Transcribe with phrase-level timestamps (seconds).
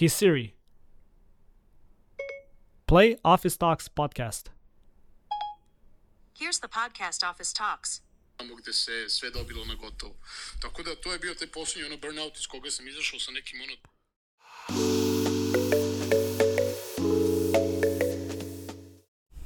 [0.00, 0.54] Hey Siri.
[2.86, 4.50] Play Office Talks podcast.
[6.38, 8.00] Here's the podcast Office Talks.
[8.36, 10.14] tamo gde se sve dobilo na gotovo.
[10.60, 13.60] Tako da to je bio taj poslednji ono burnout iz koga sam izašao sa nekim
[13.60, 13.76] ono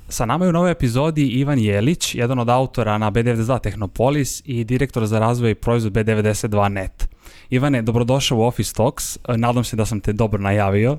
[0.08, 4.64] Sa nama je u novoj epizodi Ivan Jelić, jedan od autora na B92 Technopolis i
[4.64, 7.13] direktor za razvoj i proizvod B92.net.
[7.50, 9.18] Ivane, dobrodošao u Office Talks.
[9.36, 10.98] Nadam se da sam te dobro najavio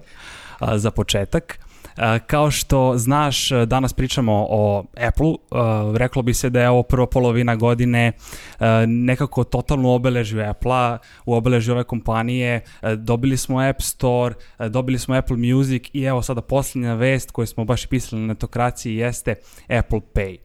[0.59, 1.59] a, za početak.
[1.97, 5.33] A, Kao što znaš, danas pričamo o Apple.
[5.95, 8.11] Reklo bi se da je ovo prva polovina godine
[8.87, 12.61] nekako totalno obeležio Apple-a, u obeležju ove kompanije.
[12.97, 14.35] Dobili smo App Store,
[14.69, 18.95] dobili smo Apple Music i evo sada posljednja vest koju smo baš pisali na netokraciji
[18.95, 19.35] jeste
[19.69, 20.37] Apple Pay.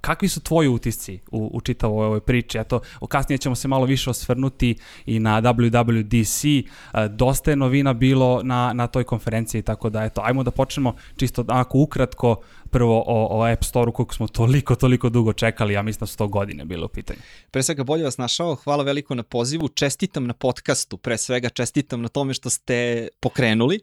[0.00, 2.58] Kakvi su tvoji utisci u, u čitavoj ovoj priči?
[2.58, 6.68] Eto, kasnije ćemo se malo više osvrnuti i na WWDC.
[6.92, 10.94] A, dosta je novina bilo na, na toj konferenciji, tako da, eto, ajmo da počnemo
[11.16, 12.36] čisto onako ukratko
[12.70, 16.16] prvo o, o App Store-u koliko smo toliko, toliko dugo čekali, ja mislim da su
[16.16, 17.20] to godine bilo u pitanju.
[17.50, 22.02] Pre svega bolje vas našao, hvala veliko na pozivu, čestitam na podcastu, pre svega čestitam
[22.02, 23.80] na tome što ste pokrenuli.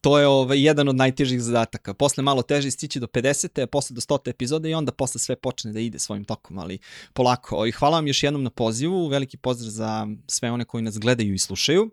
[0.00, 1.94] To je ovaj, jedan od najtežih zadataka.
[1.94, 3.62] Posle malo teže stići do 50.
[3.62, 4.30] a posle do 100.
[4.30, 6.78] epizode i onda posle sve počne da ide svojim tokom, ali
[7.12, 7.66] polako.
[7.66, 11.34] I hvala vam još jednom na pozivu, veliki pozdrav za sve one koji nas gledaju
[11.34, 11.90] i slušaju.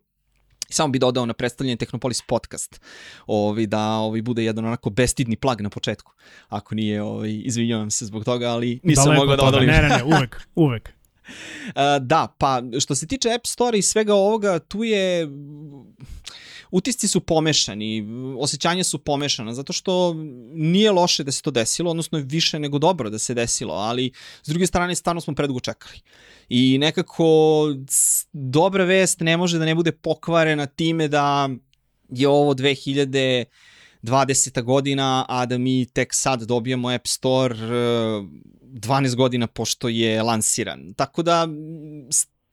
[0.69, 2.81] Samo bi dodao na predstavljanje Technopolis podcast,
[3.27, 6.13] ovi, da ovi, bude jedan onako bestidni plag na početku.
[6.47, 9.69] Ako nije, ovi, izvinjavam se zbog toga, ali nisam Daleko mogao da odolim.
[9.69, 10.93] Ne, ne, ne, uvek, uvek.
[11.67, 15.27] Uh, da, pa što se tiče App Store i svega ovoga, tu je
[16.71, 20.13] utisci su pomešani, osjećanja su pomešana, zato što
[20.53, 24.11] nije loše da se to desilo, odnosno više nego dobro da se desilo, ali
[24.43, 25.99] s druge strane stvarno smo predugo čekali.
[26.49, 27.67] I nekako
[28.33, 31.49] dobra vest ne može da ne bude pokvarena time da
[32.09, 33.45] je ovo 2000
[34.03, 34.63] 20.
[34.63, 37.67] godina, a da mi tek sad dobijemo App Store e,
[38.77, 40.93] 12 godina pošto je lansiran.
[40.93, 41.47] Tako da,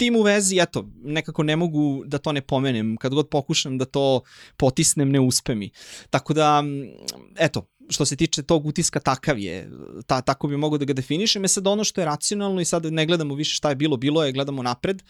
[0.05, 2.97] tim u vezi, eto, nekako ne mogu da to ne pomenem.
[2.97, 4.23] Kad god pokušam da to
[4.57, 5.71] potisnem, ne uspe mi.
[6.11, 6.91] Tako da, m,
[7.39, 9.71] eto, što se tiče tog utiska takav je,
[10.07, 11.45] ta, tako bi mogo da ga definišem.
[11.45, 14.25] E sad ono što je racionalno i sad ne gledamo više šta je bilo, bilo
[14.25, 15.03] je, gledamo napred,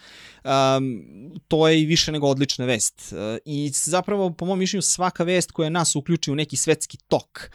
[0.43, 1.01] um,
[1.47, 3.13] to je i više nego odlična vest.
[3.13, 7.51] Uh, I zapravo, po mom mišljenju, svaka vest koja nas uključi u neki svetski tok,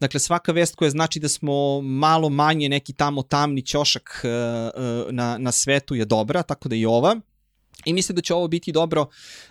[0.00, 5.12] dakle svaka vest koja znači da smo malo manje neki tamo tamni ćošak uh, uh,
[5.12, 7.20] na, na svetu je dobra, tako da i ova.
[7.84, 9.06] I mislim da će ovo biti dobro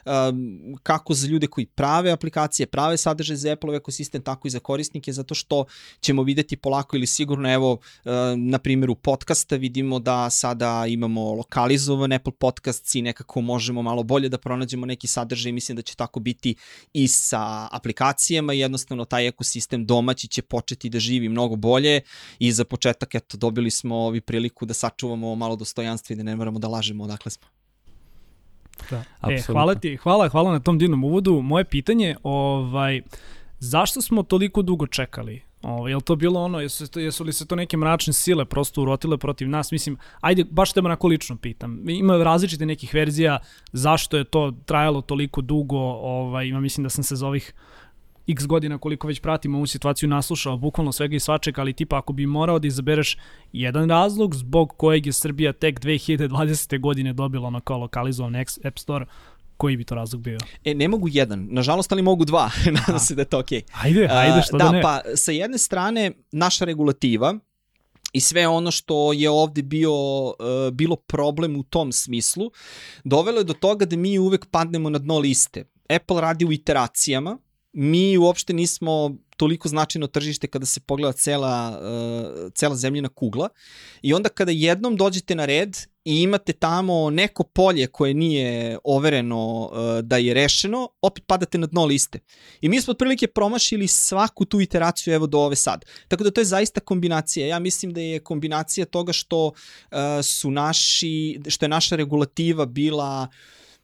[0.05, 4.59] um, kako za ljude koji prave aplikacije, prave sadržaje za Apple ekosistem, tako i za
[4.59, 5.66] korisnike, zato što
[5.99, 12.13] ćemo videti polako ili sigurno, evo, uh, na primjeru podcasta vidimo da sada imamo lokalizovan
[12.13, 15.95] Apple podcast i nekako možemo malo bolje da pronađemo neki sadržaj i mislim da će
[15.95, 16.55] tako biti
[16.93, 22.01] i sa aplikacijama i jednostavno taj ekosistem domaći će početi da živi mnogo bolje
[22.39, 26.35] i za početak, eto, dobili smo ovi priliku da sačuvamo malo dostojanstva i da ne
[26.35, 27.62] moramo da lažemo odakle smo.
[28.89, 29.03] Da.
[29.29, 31.41] E, hvala ti, hvala, hvala na tom divnom uvodu.
[31.41, 33.01] Moje pitanje, ovaj,
[33.59, 35.41] zašto smo toliko dugo čekali?
[35.63, 38.81] Ovaj, je li to bilo ono, jesu, jesu li se to neke mračne sile prosto
[38.81, 39.72] urotile protiv nas?
[39.72, 41.89] Mislim, ajde, baš te onako lično pitam.
[41.89, 43.39] Ima različite nekih verzija
[43.72, 45.79] zašto je to trajalo toliko dugo.
[45.79, 47.53] Ovaj, ima, mislim da sam se za ovih
[48.28, 52.13] x godina koliko već pratim ovu situaciju naslušao bukvalno svega i svačega, ali tipa ako
[52.13, 53.17] bi morao da izabereš
[53.53, 56.79] jedan razlog zbog kojeg je Srbija tek 2020.
[56.79, 59.06] godine dobila ono kao lokalizovan App Store,
[59.57, 60.38] koji bi to razlog bio?
[60.63, 63.61] E, ne mogu jedan, nažalost, ali mogu dva, nadam se da je to okej.
[63.72, 64.81] Ajde, ajde, što da, da, ne.
[64.81, 67.35] pa sa jedne strane naša regulativa
[68.13, 70.34] i sve ono što je ovde bio, uh,
[70.72, 72.51] bilo problem u tom smislu,
[73.03, 75.66] dovelo je do toga da mi uvek padnemo na dno liste.
[75.90, 77.38] Apple radi u iteracijama,
[77.73, 83.50] mi uopšte nismo toliko značajno tržište kada se pogleda cela, uh, cela zemljina kugla
[84.01, 89.69] i onda kada jednom dođete na red i imate tamo neko polje koje nije overeno
[89.72, 92.20] uh, da je rešeno, opet padate na dno liste.
[92.61, 95.85] I mi smo otprilike promašili svaku tu iteraciju evo do ove sad.
[96.08, 97.47] Tako da to je zaista kombinacija.
[97.47, 99.53] Ja mislim da je kombinacija toga što uh,
[100.23, 103.28] su naši, što je naša regulativa bila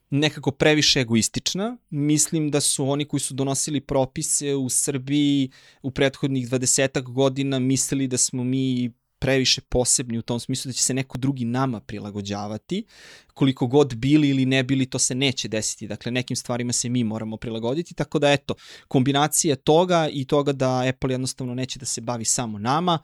[0.09, 1.77] nekako previše egoistična.
[1.89, 5.51] Mislim da su oni koji su donosili propise u Srbiji
[5.81, 10.83] u prethodnih 20 godina mislili da smo mi previše posebni u tom smislu da će
[10.83, 12.85] se neko drugi nama prilagođavati.
[13.33, 15.87] Koliko god bili ili ne bili, to se neće desiti.
[15.87, 18.53] Dakle, nekim stvarima se mi moramo prilagoditi, tako da eto,
[18.87, 22.99] kombinacija toga i toga da Apple jednostavno neće da se bavi samo nama,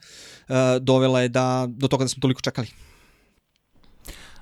[0.50, 2.68] uh, dovela je da, do toga da smo toliko čekali.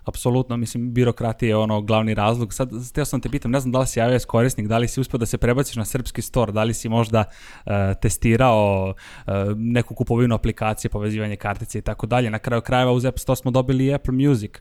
[0.06, 2.54] Apsolutno, mislim, birokratija je ono glavni razlog.
[2.54, 5.02] Sad, htio sam te pitam, ne znam da li si iOS korisnik, da li si
[5.02, 7.24] uspio da se prebaciš na srpski store, da li si možda
[7.66, 7.72] uh,
[8.02, 8.94] testirao
[9.28, 12.30] uh, neku kupovinu aplikacije, povezivanje kartice i tako dalje.
[12.30, 14.52] Na kraju krajeva uz App Store smo dobili i Apple Music.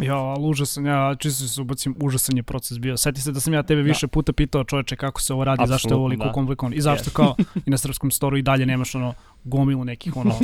[0.00, 2.96] Ja, ali užasan, ja čisto se ubacim, užasan je proces bio.
[2.96, 5.74] Sjeti se da sam ja tebe više puta pitao čoveče kako se ovo radi, Apsolutno,
[5.74, 6.32] zašto je ovo ovoliko da.
[6.32, 7.12] komplikovan i zašto Yes.
[7.12, 7.34] kao
[7.66, 10.34] i na srpskom storu i dalje nemaš ono gomilu nekih ono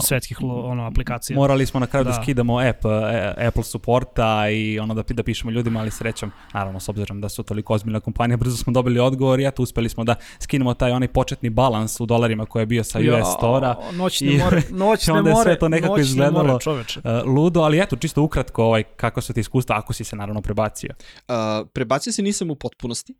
[0.00, 1.36] svetskih lo- ono aplikacija.
[1.36, 2.22] Morali smo na kraju da, Da.
[2.22, 4.10] skidamo app, e, Apple supporta
[4.50, 8.00] i ono da, da pišemo ljudima, ali srećom, naravno, s obzirom da su toliko ozbiljna
[8.00, 12.00] kompanija, brzo smo dobili odgovor i eto, uspeli smo da skinemo taj onaj početni balans
[12.00, 13.04] u dolarima koji je bio sa US
[13.36, 13.74] Store-a.
[13.92, 17.00] Noćne I- more, noćne onda je sve to nekako izgledalo more, čoveče.
[17.00, 20.40] Uh, ludo, ali eto, čisto ukratko, ovaj, kako su ti iskustva, ako si se naravno
[20.42, 20.90] prebacio.
[21.28, 21.34] Uh,
[21.72, 23.14] prebacio se nisam u potpunosti.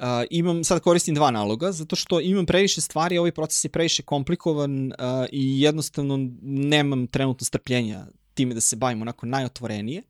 [0.00, 4.02] Uh, imam, sad koristim dva naloga, zato što imam previše stvari, ovaj proces je previše
[4.02, 4.92] komplikovan uh,
[5.32, 10.02] i jednostavno nemam trenutno strpljenja time da se bavim onako najotvorenije.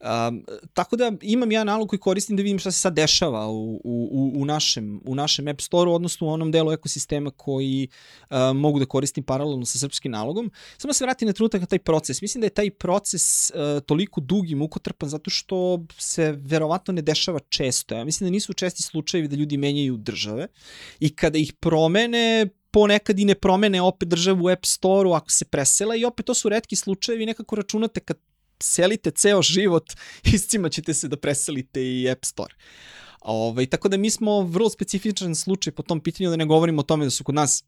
[0.00, 0.44] Um,
[0.74, 4.32] tako da imam ja nalog koji koristim da vidim šta se sad dešava u, u,
[4.34, 7.88] u- našem, u našem App Store-u, odnosno u onom delu ekosistema koji
[8.30, 10.50] uh, mogu da koristim paralelno sa srpskim nalogom.
[10.78, 12.22] Samo se vratim na trenutak na taj proces.
[12.22, 17.02] Mislim da je taj proces uh, toliko dug i mukotrpan zato što se verovatno ne
[17.02, 17.94] dešava često.
[17.94, 20.46] Ja mislim da nisu česti slučajevi da ljudi menjaju države
[21.00, 25.44] i kada ih promene, ponekad i ne promene opet državu u App Store-u ako se
[25.44, 28.16] presela i opet to su redki slučajevi, nekako računate kad
[28.62, 29.92] selite ceo život,
[30.34, 32.54] iscima ćete se da preselite i App Store.
[33.20, 36.84] Ovaj, tako da mi smo vrlo specifičan slučaj po tom pitanju, da ne govorimo o
[36.84, 37.64] tome da su kod nas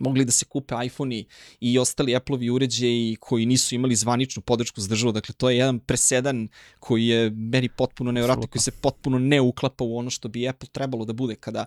[0.00, 1.24] mogli da se kupe iPhone-i
[1.60, 5.12] i ostali Apple-ovi uređaji koji nisu imali zvaničnu podršku za državu.
[5.12, 6.48] Dakle, to je jedan presedan
[6.78, 8.52] koji je meni potpuno nevjerojatno, Apsolutno.
[8.52, 11.66] koji se potpuno ne uklapa u ono što bi Apple trebalo da bude kada,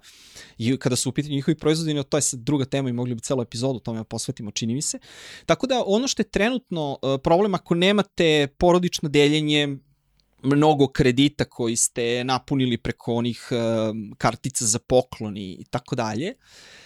[0.58, 3.16] i kada su u pitanju njihovi proizvodi, no to je sad druga tema i mogli
[3.16, 5.00] bi celu epizodu tome da posvetimo, čini mi se.
[5.46, 9.78] Tako da ono što je trenutno uh, problem ako nemate porodično deljenje,
[10.44, 13.58] mnogo kredita koji ste napunili preko onih uh,
[14.18, 16.30] kartica za pokloni i tako dalje.
[16.30, 16.85] Uh,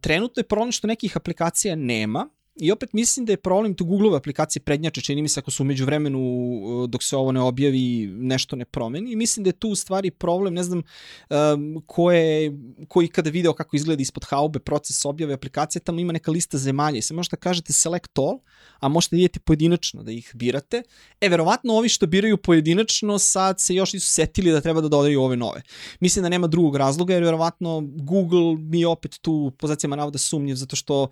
[0.00, 4.16] trenutno je problem što nekih aplikacija nema i opet mislim da je problem tu Google-ove
[4.16, 8.06] aplikacije prednjače, čini mi se ako su umeđu vremenu uh, dok se ovo ne objavi
[8.06, 10.82] nešto ne promeni i mislim da je tu u stvari problem, ne znam
[11.30, 12.52] um, ko je,
[12.88, 16.98] koji kada video kako izgleda ispod haube proces objave aplikacije, tamo ima neka lista zemalja
[16.98, 18.38] i se možete kažete select all,
[18.80, 20.82] a možete vidjeti pojedinačno da ih birate.
[21.20, 25.22] E, verovatno ovi što biraju pojedinačno sad se još nisu setili da treba da dodaju
[25.22, 25.62] ove nove.
[26.00, 30.54] Mislim da nema drugog razloga jer verovatno Google mi opet tu u pozicijama navoda sumnjiv
[30.54, 31.08] zato što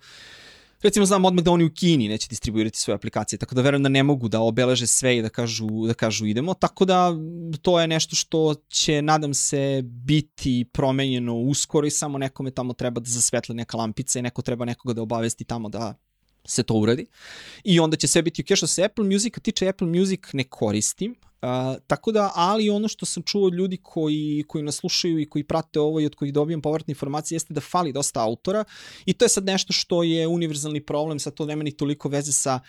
[0.85, 3.89] recimo znam odmah da oni u Kini neće distribuirati svoje aplikacije, tako da verujem da
[3.89, 7.11] ne mogu da obeleže sve i da kažu, da kažu idemo, tako da
[7.61, 13.01] to je nešto što će, nadam se, biti promenjeno uskoro i samo nekome tamo treba
[13.01, 15.95] da zasvetle neka lampica i neko treba nekoga da obavesti tamo da
[16.45, 17.05] se to uradi.
[17.63, 18.57] I onda će sve biti ok.
[18.57, 21.15] Što se Apple Music tiče, Apple Music ne koristim.
[21.41, 21.49] Uh,
[21.87, 25.43] tako da, ali ono što sam čuo od ljudi koji, koji nas slušaju i koji
[25.43, 28.63] prate ovo i od kojih dobijam povratne informacije jeste da fali dosta autora
[29.05, 32.31] i to je sad nešto što je univerzalni problem, sad to nema ni toliko veze
[32.31, 32.59] sa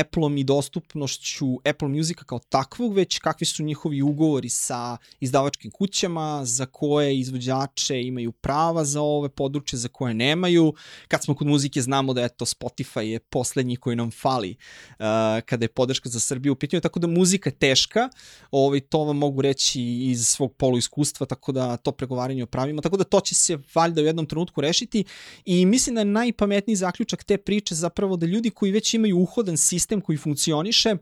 [0.00, 6.44] Appleom i dostupnošću Apple Musica kao takvog, već kakvi su njihovi ugovori sa izdavačkim kućama,
[6.44, 10.74] za koje izvođače imaju prava za ove područje, za koje nemaju.
[11.08, 14.96] Kad smo kod muzike znamo da eto Spotify je poslednji koji nam fali uh,
[15.44, 18.08] kada je podrška za Srbiju u pitanju, tako da muzika je teška,
[18.50, 22.82] ovaj, to vam mogu reći iz svog polu iskustva, tako da to pregovaranje o pravima,
[22.82, 25.04] tako da to će se valjda u jednom trenutku rešiti.
[25.44, 29.56] I mislim da je najpametniji zaključak te priče zapravo da ljudi koji već imaju uhodan
[29.56, 30.96] sistem koji funkcioniše,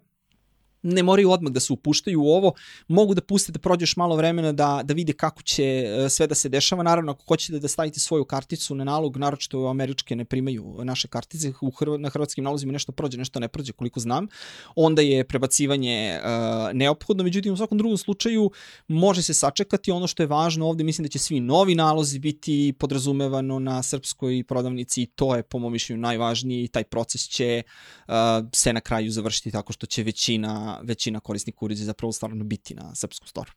[0.85, 2.53] ne moraju odmah da se upuštaju u ovo,
[2.89, 6.27] mogu da puste da prođe još malo vremena da, da vide kako će e, sve
[6.27, 6.83] da se dešava.
[6.83, 11.53] Naravno, ako hoćete da stavite svoju karticu na nalog, naročito američke ne primaju naše kartice,
[11.61, 14.27] u Hrv na hrvatskim nalozima nešto prođe, nešto ne prođe, koliko znam,
[14.77, 18.51] onda je prebacivanje uh, neophodno, međutim u svakom drugom slučaju
[18.89, 19.91] može se sačekati.
[19.91, 24.45] Ono što je važno ovde, mislim da će svi novi nalozi biti podrazumevano na srpskoj
[24.49, 27.63] prodavnici i to je po mom mišljenju najvažnije i taj proces će
[28.09, 28.15] uh,
[28.53, 32.95] se na kraju završiti tako što će većina većina korisnika uređaja zapravo stvarno biti na
[32.95, 33.51] srpskom storu.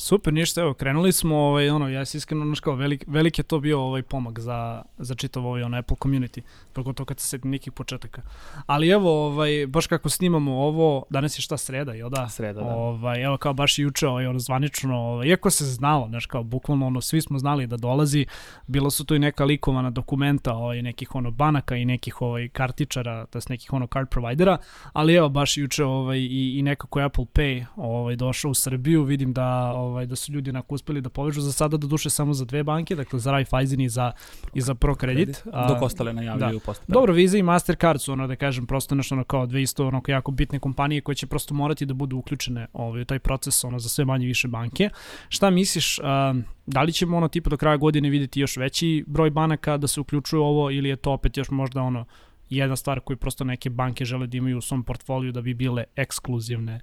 [0.00, 3.42] Super, ništa, evo, krenuli smo, ovaj, ono, ja se iskreno, znaš kao, velik, velik je
[3.42, 6.40] to bio ovaj pomak za, za čitav ovaj, ono, Apple community,
[6.72, 8.22] pogotovo kad se setim nekih početaka.
[8.66, 12.28] Ali evo, ovaj, baš kako snimamo ovo, danas je šta sreda, jel da?
[12.28, 12.66] Sreda, da.
[12.66, 16.86] Ovaj, evo, kao baš juče, ovaj, ono, zvanično, ovaj, iako se znalo, znaš, kao, bukvalno,
[16.86, 18.26] ono, svi smo znali da dolazi,
[18.66, 23.26] bilo su tu i neka likovana dokumenta, ovaj, nekih, ono, banaka i nekih, ovaj, kartičara,
[23.26, 24.58] to jest nekih, ono, card providera,
[24.92, 29.32] ali evo, baš juče, ovaj, i, i nekako Apple Pay, ovaj, došao u Srbiju, vidim
[29.32, 32.44] da, ovaj, da su ljudi onako uspeli da povežu za sada do duše samo za
[32.44, 34.12] dve banke, dakle za Raiffeisen i za,
[34.54, 35.42] i za ProCredit.
[35.52, 36.64] A, Dok ostale najavljuju da.
[36.64, 37.00] postepeno.
[37.00, 40.02] Dobro, Visa i Mastercard su ono da kažem prosto nešto ono kao dve isto ono
[40.06, 43.78] jako bitne kompanije koje će prosto morati da budu uključene ovaj, u taj proces ono
[43.78, 44.90] za sve manje više banke.
[45.28, 46.34] Šta misliš, a,
[46.66, 50.00] da li ćemo ono tipa do kraja godine videti još veći broj banaka da se
[50.00, 52.04] uključuju ovo ili je to opet još možda ono
[52.50, 55.84] jedna stvar koju prosto neke banke žele da imaju u svom portfoliju da bi bile
[55.96, 56.80] ekskluzivne.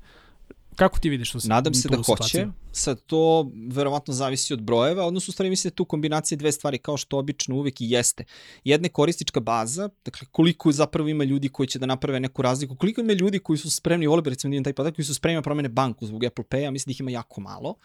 [0.76, 1.40] Kako ti vidiš to?
[1.44, 2.46] Nadam se da situaciju?
[2.46, 2.58] hoće.
[2.72, 6.78] Sad to verovatno zavisi od brojeva, odnosno u stvari mislim da tu kombinacija dve stvari
[6.78, 8.24] kao što obično uvek i jeste.
[8.64, 12.76] Jedna je korisnička baza, dakle koliko zapravo ima ljudi koji će da naprave neku razliku,
[12.76, 15.42] koliko ima ljudi koji su spremni, bi recimo da taj podatak, koji su spremni da
[15.42, 17.76] promene banku zbog Apple Pay-a, mislim da ih ima jako malo.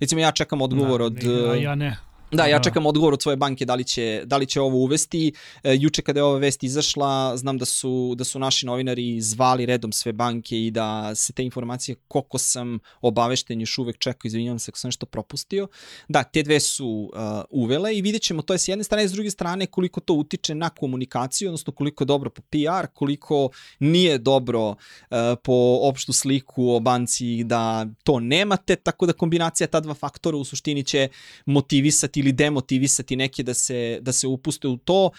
[0.00, 1.50] Recimo ja čekam odgovor Da, od...
[1.50, 2.09] a ja ne.
[2.32, 5.32] Da, ja čekam odgovor od svoje banke da li će, da li će ovo uvesti.
[5.62, 9.66] E, juče kada je ova vest izašla, znam da su, da su naši novinari zvali
[9.66, 14.58] redom sve banke i da se te informacije, koliko sam obavešten, još uvek čekao, izvinjavam
[14.58, 15.68] se ako sam nešto propustio.
[16.08, 17.20] Da, te dve su uh,
[17.50, 20.54] uvele i vidjet ćemo to je s jedne strane, s druge strane koliko to utiče
[20.54, 24.76] na komunikaciju, odnosno koliko je dobro po PR, koliko nije dobro uh,
[25.44, 30.44] po opštu sliku o banci da to nemate, tako da kombinacija ta dva faktora u
[30.44, 31.08] suštini će
[31.46, 35.10] motivisati ili demotivisati neke da se, da se upuste u to.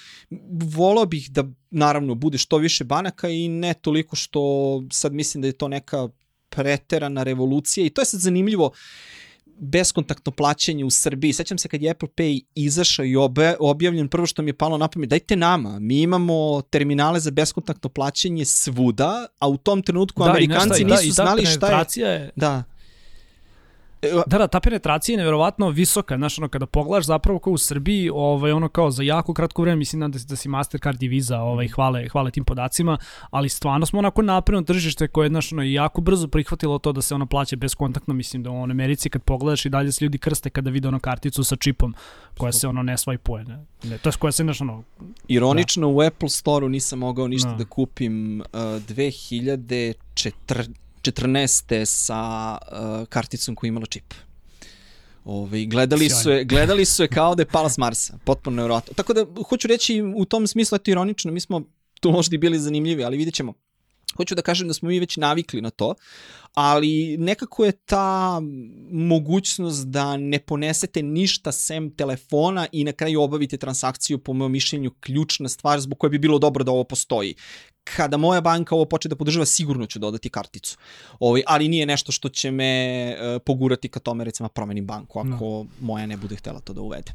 [0.51, 4.41] Volao bih da naravno bude što više banaka i ne toliko što
[4.91, 6.10] sad mislim da je to neka
[6.50, 8.72] preterana revolucija i to je sad zanimljivo
[9.62, 11.34] beskontaktno plaćanje u Srbiji.
[11.34, 13.15] Sećam se kad je Apple Pay izašao i
[13.60, 17.89] objavljen, prvo što mi je palo na pamet, dajte nama, mi imamo terminale za beskontaktno
[17.89, 21.46] plaćanje svuda, a u tom trenutku Da, i Amerikanci nešto, da, nisu i ta znali
[21.46, 22.10] šta je...
[22.10, 22.63] je Da.
[24.01, 27.58] E, Da, da, ta penetracija je neverovatno visoka, znaš, ono, kada pogledaš zapravo kao u
[27.58, 31.39] Srbiji, ovaj, ono kao za jako kratko vreme, mislim da, da si Mastercard i Visa,
[31.39, 32.98] ovaj, hvale, hvale tim podacima,
[33.29, 37.01] ali stvarno smo onako napredno tržište koje je, znaš, ono, jako brzo prihvatilo to da
[37.01, 40.17] se ono plaća bezkontaktno, mislim da u ono, Americi kad pogledaš i dalje se ljudi
[40.17, 41.96] krste kada vide ono karticu sa čipom
[42.38, 44.84] koja se ono ne swipuje, ne, ne to je koja se, znaš, ono,
[45.27, 47.55] Ironično, u Apple Store-u nisam mogao ništa Da.
[47.55, 50.70] da kupim uh, 2014.
[51.86, 54.13] sa uh, karticom koja je imala čip.
[55.25, 58.93] Ove, gledali, su je, gledali su je kao da je pala s Marsa, potpuno nevjerojatno.
[58.93, 61.62] Tako da, hoću reći, u tom smislu, eto ironično, mi smo
[62.00, 63.53] tu možda i bili zanimljivi, ali vidjet ćemo.
[64.17, 65.93] Hoću da kažem da smo mi već navikli na to,
[66.53, 68.41] ali nekako je ta
[68.91, 74.91] mogućnost da ne ponesete ništa sem telefona i na kraju obavite transakciju, po mojom mišljenju,
[75.00, 77.36] ključna stvar zbog koje bi bilo dobro da ovo postoji.
[77.86, 80.78] Kada moja banka ovo počne da podržava, sigurno ću dodati karticu.
[81.20, 82.66] Ovaj, ali nije nešto što će me
[83.10, 85.46] e, pogurati ka tome, recimo, promenim banku, ako
[85.82, 87.12] moja ne bude htela to da uvede.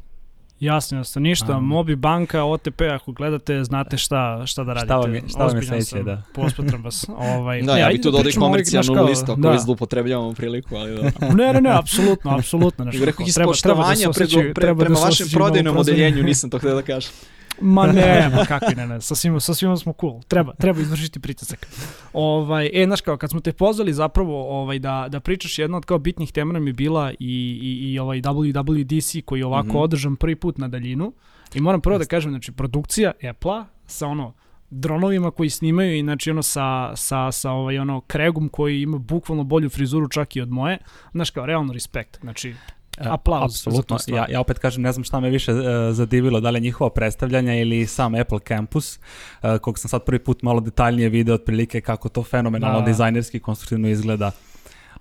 [0.59, 1.63] jasno, jasno, ništa, Um.
[1.65, 4.85] Mobi banka, OTP, ako gledate, znate šta, šta da radite.
[4.87, 6.21] Šta vam je- šta vam je sledeće, sam, da.
[6.35, 7.05] Pospatram vas.
[7.09, 9.49] Ovaj, Da, ne, ja bih tu dodao i komercijalnu kao- listu, ako da.
[9.49, 9.57] da.
[9.57, 11.11] zlupotrebljavamo priliku, ali da.
[11.35, 12.85] Ne, ne, ne, apsolutno, apsolutno.
[12.85, 15.77] Nešto, Rekao ih iz treba, treba da se poštovanja treba prema da se vašem prodajnom
[15.77, 17.11] odeljenju, nisam to htio da kažem.
[17.61, 20.21] Ma ne, ma kakvi ne, ne, sa svima, sa svima smo cool.
[20.27, 21.67] Treba, treba izvršiti pritisak.
[22.13, 25.85] Ovaj, e, znaš kao, kad smo te pozvali zapravo ovaj, da, da pričaš jedna od
[25.85, 27.15] kao bitnih tema nam je bila i,
[27.61, 29.71] i, i ovaj WWDC koji je ovako mm.
[29.71, 29.83] -hmm.
[29.83, 31.13] održan prvi put na daljinu.
[31.55, 34.33] I moram prvo da kažem, znači, produkcija Apple-a sa ono,
[34.69, 39.43] dronovima koji snimaju i znači ono sa, sa, sa ovaj ono Craigom koji ima bukvalno
[39.43, 40.77] bolju frizuru čak i od moje,
[41.11, 42.55] znaš kao realno respekt, znači
[42.97, 43.97] aplauz za Apsolutno.
[44.07, 45.59] Ja, ja opet kažem, ne znam šta me više uh,
[45.91, 48.99] zadivilo, da li je njihovo predstavljanje ili sam Apple Campus,
[49.43, 52.85] uh, kog sam sad prvi put malo detaljnije video otprilike kako to fenomenalno Da.
[52.85, 54.31] dizajnerski konstruktivno izgleda.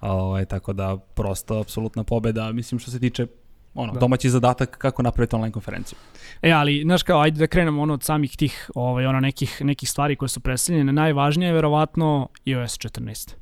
[0.01, 3.27] Ovaj, tako da, prosto, apsolutna pobeda, mislim što se tiče
[3.75, 4.01] ono, Da.
[4.01, 5.99] domaći zadatak kako napraviti online konferenciju.
[6.43, 9.91] E, ali, znaš kao, ajde da krenemo ono od samih tih, ovaj, ono nekih, nekih
[9.91, 10.93] stvari koje su predstavljene.
[10.93, 13.35] Najvažnije je verovatno iOS 14.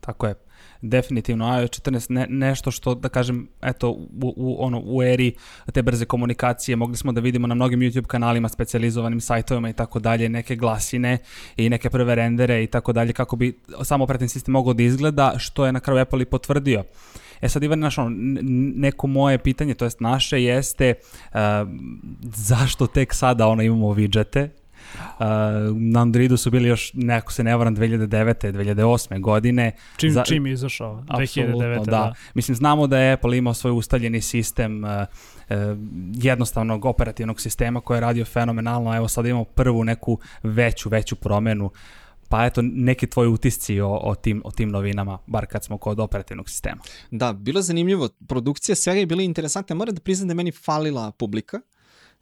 [0.00, 0.34] Tako je.
[0.82, 5.34] Definitivno iOS 14 ne, nešto što da kažem eto u, u ono u eri
[5.72, 9.98] te brze komunikacije mogli smo da vidimo na mnogim YouTube kanalima specijalizovanim sajtovima i tako
[9.98, 11.18] dalje neke glasine
[11.56, 15.34] i neke prve rendere i tako dalje kako bi sam operativni sistem mogao da izgleda
[15.38, 16.84] što je na kraju Apple i potvrdio.
[17.40, 18.10] E sad Ivan, znaš, ono,
[18.76, 21.38] neko moje pitanje, to jest naše, jeste uh,
[22.22, 24.48] zašto tek sada ono imamo widgete,
[25.18, 25.26] Uh,
[25.76, 28.52] na Androidu su bili još, nekako se ne varam, 2009.
[28.52, 29.20] 2008.
[29.20, 29.72] godine.
[29.96, 31.04] Čim, Za- čim je izašao?
[31.08, 31.84] Apsolutno, 2009.
[31.84, 31.90] da.
[31.90, 32.14] da.
[32.34, 35.56] Mislim, znamo da je Apple imao svoj ustaljeni sistem uh, uh,
[36.14, 38.96] jednostavnog operativnog sistema koji je radio fenomenalno.
[38.96, 41.70] Evo sad imamo prvu neku veću, veću promenu.
[42.28, 46.00] Pa eto, neki tvoji utisci o, o, tim, o tim novinama, bar kad smo kod
[46.00, 46.80] operativnog sistema.
[47.10, 48.08] Da, bilo je zanimljivo.
[48.28, 49.76] Produkcija svega je bila interesantna.
[49.76, 51.60] Moram da priznam da je meni falila publika.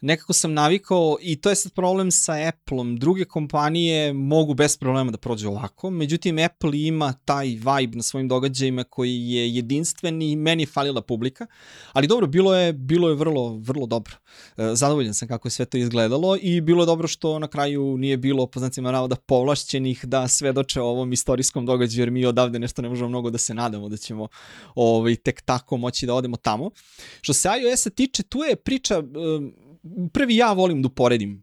[0.04, 2.96] Nekako sam navikao i to je sad problem sa Appleom.
[2.96, 8.28] Druge kompanije mogu bez problema da prođu ovako, međutim Apple ima taj vibe na svojim
[8.28, 11.46] događajima koji je jedinstven i meni je falila publika,
[11.92, 14.14] ali dobro, bilo je, bilo je vrlo, vrlo dobro.
[14.56, 17.96] E, zadovoljan sam kako je sve to izgledalo i bilo je dobro što na kraju
[17.99, 22.58] nije bilo, po znacima navoda, povlašćenih da svedoče o ovom istorijskom događaju, jer mi odavde
[22.58, 24.28] nešto ne možemo mnogo da se nadamo da ćemo
[24.75, 26.70] ovaj, tek tako moći da odemo tamo.
[27.20, 29.02] Što se iOS-a tiče, tu je priča,
[30.12, 31.43] prvi ja volim da uporedim.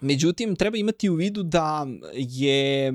[0.00, 2.92] Međutim, treba imati u vidu da je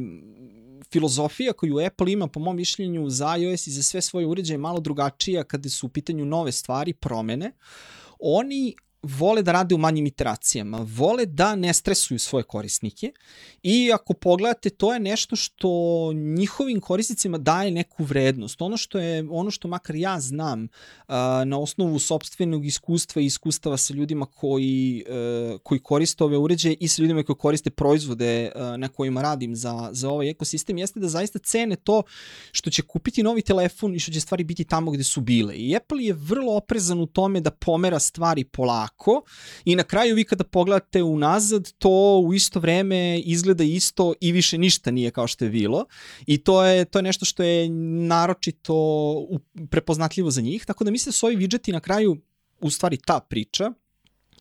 [0.92, 4.80] filozofija koju Apple ima, po mom mišljenju, za iOS i za sve svoje uređaje malo
[4.80, 7.52] drugačija kada su u pitanju nove stvari, promene.
[8.20, 8.75] Oni
[9.06, 13.12] vole da rade u manjim iteracijama, vole da ne stresuju svoje korisnike
[13.64, 15.70] i ako pogledate to je nešto što
[16.14, 18.62] njihovim korisnicima daje neku vrednost.
[18.62, 20.68] Ono što je ono što makar ja znam
[21.46, 26.88] na osnovu sopstvenog iskustva i iskustava sa ljudima koji uh, koji koriste ove uređaje i
[26.88, 31.08] sa ljudima koji koriste proizvode uh, na kojima radim za za ovaj ekosistem jeste da
[31.08, 32.04] zaista cene to
[32.52, 35.56] što će kupiti novi telefon i što će stvari biti tamo gde su bile.
[35.56, 39.24] I Apple je vrlo oprezan u tome da pomera stvari polako tako
[39.66, 44.58] i na kraju vi kada pogledate unazad to u isto vreme izgleda isto i više
[44.58, 45.86] ništa nije kao što je bilo.
[46.25, 47.70] I to je, to je nešto što je
[48.08, 48.74] naročito
[49.70, 52.18] prepoznatljivo za njih, tako da mislim da su ovi widgeti na kraju
[52.62, 53.72] u stvari ta priča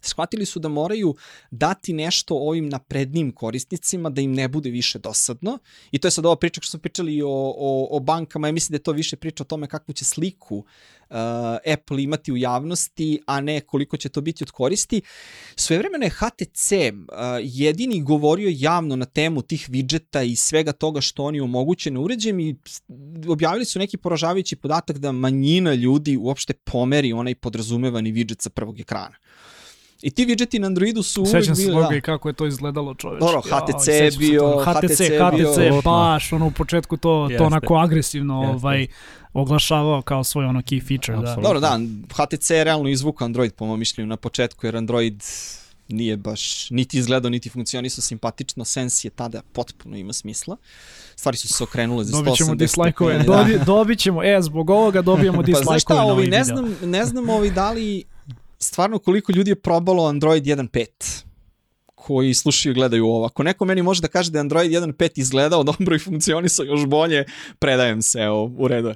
[0.05, 1.15] shvatili su da moraju
[1.51, 5.59] dati nešto ovim naprednim korisnicima da im ne bude više dosadno
[5.91, 8.73] i to je sad ova priča što smo pričali o, o, o bankama, ja mislim
[8.73, 11.17] da je to više priča o tome kakvu će sliku uh,
[11.75, 15.03] Apple imati u javnosti, a ne koliko će to biti od koristi.
[15.57, 17.09] Svojevremeno je HTC uh,
[17.43, 22.41] jedini govorio javno na temu tih widgeta i svega toga što oni omoguće na uređajem
[22.41, 22.57] i
[23.29, 28.81] objavili su neki poražavajući podatak da manjina ljudi uopšte pomeri onaj podrazumevani widget sa prvog
[28.81, 29.17] ekrana.
[30.05, 31.45] I ti widgeti na Androidu su uvijek bili...
[31.45, 31.97] Sećam se da.
[31.97, 33.21] i kako je to izgledalo čoveč.
[33.21, 34.65] Dobro, HTC je bio...
[34.65, 38.55] HTC, HTC, baš, ono u početku to, to onako agresivno Jeste.
[38.55, 38.87] ovaj,
[39.33, 41.19] oglašavao kao svoj ono key feature.
[41.19, 41.37] Da.
[41.43, 41.81] Dobro, da,
[42.13, 45.23] HTC je realno izvukao Android po mojom mišljenju na početku, jer Android
[45.89, 50.57] nije baš niti izgledao, niti funkcionisao simpatično, Sense je tada potpuno ima smisla.
[51.17, 53.25] Stvari su se okrenule za 180 Dobit ćemo dislike-ove, da.
[53.25, 56.77] Dobi, dobit ćemo, e, zbog ovoga dobijemo dislike-ove pa, znaš šta, na ovi, ne znam,
[56.83, 58.05] ne znam ovi da li
[58.65, 61.25] stvarno koliko ljudi je probalo Android 1.5
[61.95, 63.25] koji slušaju i gledaju ovo.
[63.25, 66.87] Ako neko meni može da kaže da je Android 1.5 izgledao dobro i funkcionisao još
[66.87, 67.25] bolje,
[67.59, 68.89] predajem se, evo, u redu.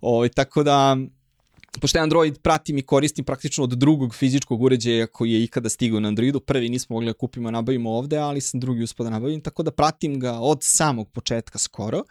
[0.00, 0.96] Ovo, ovaj, tako da,
[1.80, 6.00] pošto je Android pratim i koristim praktično od drugog fizičkog uređaja koji je ikada stigao
[6.00, 9.40] na Androidu, prvi nismo mogli da kupimo, nabavimo ovde, ali sam drugi uspio da nabavim,
[9.40, 12.02] tako da pratim ga od samog početka skoro.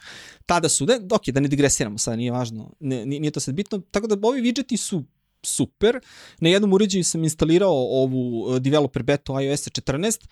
[0.45, 3.81] Tada su, da, ok, da ne digresiramo sad, nije važno, ne, nije to sad bitno,
[3.91, 5.03] tako da ovi widgeti su
[5.43, 5.99] super.
[6.39, 10.27] Na jednom uređaju sam instalirao ovu eh, developer beta iOS 14.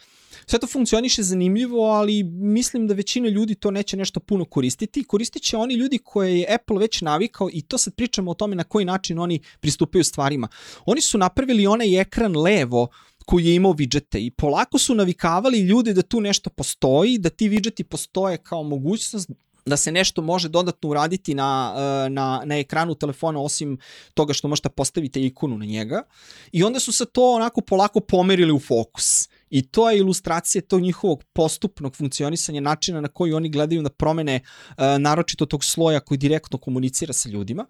[0.46, 5.04] Sve to funkcioniše zanimljivo, ali mislim da većina ljudi to neće nešto puno koristiti.
[5.04, 8.56] Koristit će oni ljudi koje je Apple već navikao i to sad pričamo o tome
[8.56, 10.48] na koji način oni pristupaju stvarima.
[10.86, 12.88] Oni su napravili onaj ekran levo
[13.26, 17.50] koji je imao widgete i polako su navikavali ljudi da tu nešto postoji, da ti
[17.50, 19.30] widgeti postoje kao mogućnost
[19.70, 23.78] da se nešto može dodatno uraditi na, e, na, na ekranu telefona osim
[24.14, 26.04] toga što možete postaviti ikonu na njega
[26.52, 29.30] i onda su se to onako polako pomerili u fokus.
[29.50, 34.40] I to je ilustracija tog njihovog postupnog funkcionisanja, načina na koji oni gledaju da promene
[34.40, 37.66] uh, naročito tog sloja koji direktno komunicira sa ljudima.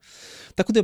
[0.56, 0.84] Tako da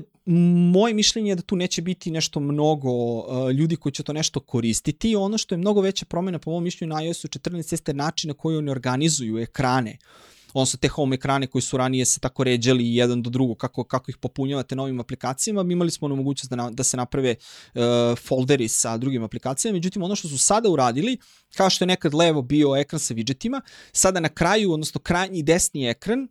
[0.71, 4.39] moje mišljenje je da tu neće biti nešto mnogo uh, ljudi koji će to nešto
[4.39, 5.15] koristiti.
[5.15, 8.33] Ono što je mnogo veća promena po mom mišljenju na iOS-u 14 jeste način na
[8.33, 9.97] koji oni organizuju ekrane
[10.59, 14.11] odnosno te home ekrane koji su ranije se tako ređali jedan do drugog, kako, kako
[14.11, 17.81] ih popunjavate novim aplikacijama, mi imali smo ono mogućnost da, na, da se naprave uh,
[18.17, 21.17] folderi sa drugim aplikacijama, međutim ono što su sada uradili,
[21.55, 25.87] kao što je nekad levo bio ekran sa widgetima, sada na kraju, odnosno krajnji desni
[25.87, 26.27] ekran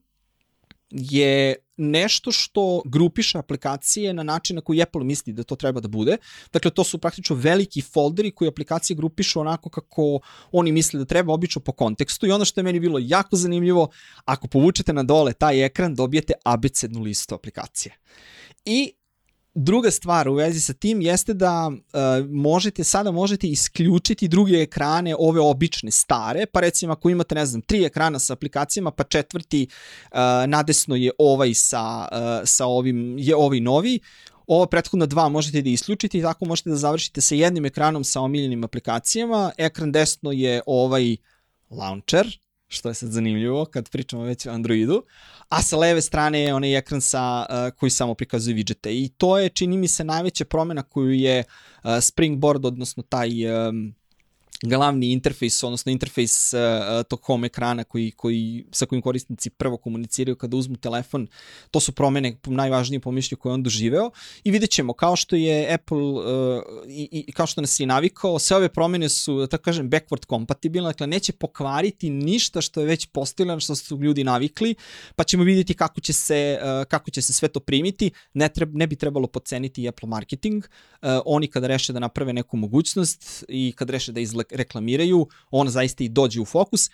[0.91, 5.89] je nešto što grupiše aplikacije na način na koji Apple misli da to treba da
[5.89, 6.17] bude.
[6.53, 10.21] Dakle, to su praktično veliki folderi koji aplikacije grupišu onako kako
[10.53, 12.27] oni misle da treba, obično po kontekstu.
[12.27, 13.89] I ono što je meni bilo jako zanimljivo,
[14.25, 17.95] ako povučete na dole taj ekran, dobijete abecednu listu aplikacije.
[18.65, 18.93] I
[19.55, 25.15] druga stvar u vezi sa tim jeste da uh, možete sada možete isključiti druge ekrane,
[25.19, 29.67] ove obične stare, pa recimo ako imate ne znam tri ekrana sa aplikacijama, pa četvrti
[29.67, 34.01] uh, nadesno je ovaj sa uh, sa ovim je ovaj novi,
[34.47, 38.21] ova prethodna dva možete da isključite i tako možete da završite sa jednim ekranom sa
[38.21, 39.51] omiljenim aplikacijama.
[39.59, 41.17] Ekran desno je ovaj
[41.71, 42.39] launcher,
[42.75, 45.03] što je sad zanimljivo kad pričamo već o Androidu,
[45.49, 48.91] a sa leve strane je onaj ekran sa, uh, koji samo prikazuje widgete.
[48.91, 51.45] I to je, čini mi se, najveća promena koju je
[51.85, 53.31] uh, Springboard, odnosno taj
[53.69, 53.95] um,
[54.65, 56.61] glavni interfejs, odnosno interfejs uh,
[57.09, 61.27] tog home ekrana koji, koji, sa kojim korisnici prvo komuniciraju kada uzmu telefon,
[61.71, 64.11] to su promene najvažnije po mišlju koje on doživeo
[64.45, 68.39] i vidjet ćemo, kao što je Apple uh, i, i kao što nas je navikao,
[68.39, 72.87] sve ove promene su, da tako kažem, backward compatibilne, dakle neće pokvariti ništa što je
[72.87, 74.75] već postavljeno, što su ljudi navikli,
[75.17, 78.75] pa ćemo vidjeti kako će se, uh, kako će se sve to primiti, ne, treb,
[78.75, 83.73] ne bi trebalo poceniti Apple marketing, uh, oni kada reše da naprave neku mogućnost i
[83.77, 86.91] kad reše da izle, reklamiraju, on zaista i dođe u fokus,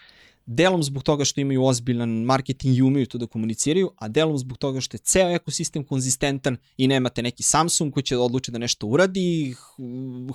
[0.46, 4.58] delom zbog toga što imaju ozbiljan marketing i umeju to da komuniciraju, a delom zbog
[4.58, 8.58] toga što je ceo ekosistem konzistentan i nemate neki Samsung koji će da odluči da
[8.58, 9.54] nešto uradi,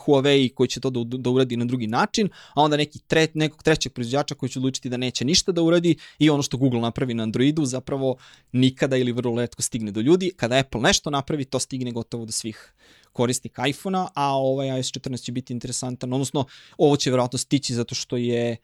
[0.06, 3.64] Huawei koji će to da, da uradi na drugi način, a onda neki tre, nekog
[3.64, 7.14] trećeg proizvođača koji će odlučiti da neće ništa da uradi i ono što Google napravi
[7.14, 8.16] na Androidu zapravo
[8.52, 10.32] nikada ili vrlo letko stigne do ljudi.
[10.36, 12.74] Kada Apple nešto napravi, to stigne gotovo do svih
[13.16, 16.46] korisnika iPhone-a, a ovaj iOS 14 će biti interesantan, odnosno
[16.78, 18.58] ovo će verovatno stići zato što je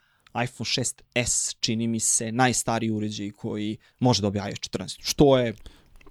[0.44, 0.68] iPhone
[1.14, 5.54] 6s, čini mi se, najstariji uređaj koji može da dobije iOS 14, što je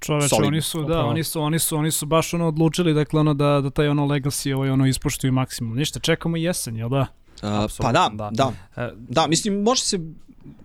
[0.02, 1.10] Čoveče, oni su, da, Upravo.
[1.10, 4.06] oni su, oni su, oni su baš ono odlučili, dakle, ono da, da taj ono
[4.06, 5.78] legacy ovaj, ono ispoštuju maksimum.
[5.78, 7.06] Ništa, čekamo jesen, jel da?
[7.44, 8.30] Uh, pa da, da.
[8.34, 8.84] da, da.
[8.84, 10.00] E, Da, mislim, može se,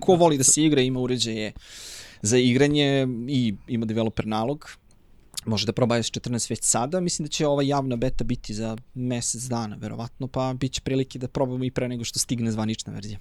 [0.01, 1.53] ko voli da se igra, ima uređaje
[2.23, 4.71] za igranje i ima developer nalog,
[5.47, 8.77] može da proba iOS 14 već sada, mislim da će ova javna beta biti za
[8.95, 12.93] mesec dana, verovatno, pa bit će prilike da probamo i pre nego što stigne zvanična
[12.93, 13.19] verzija.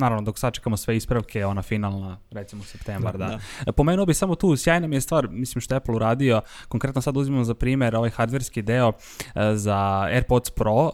[0.00, 3.26] Naravno, dok sačekamo sve ispravke, ona finalna, recimo septembar, da.
[3.26, 3.72] Da, da.
[3.72, 7.16] Pomenuo bi samo tu, sjajna mi je stvar, mislim što je Apple uradio, konkretno sad
[7.16, 8.92] uzimamo za primer ovaj hardverski deo
[9.34, 10.90] e, za AirPods Pro, uh,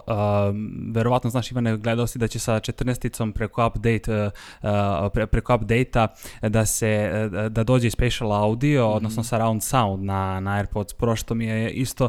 [0.93, 4.31] verovatno znaš Ivane, gledao si da će sa 14-icom preko update,
[4.63, 6.09] uh, pre, preko update-a
[6.49, 7.11] da se,
[7.51, 8.97] da dođe i spatial audio, mm -hmm.
[8.97, 12.09] odnosno surround sound na, na AirPods Pro, što mi je isto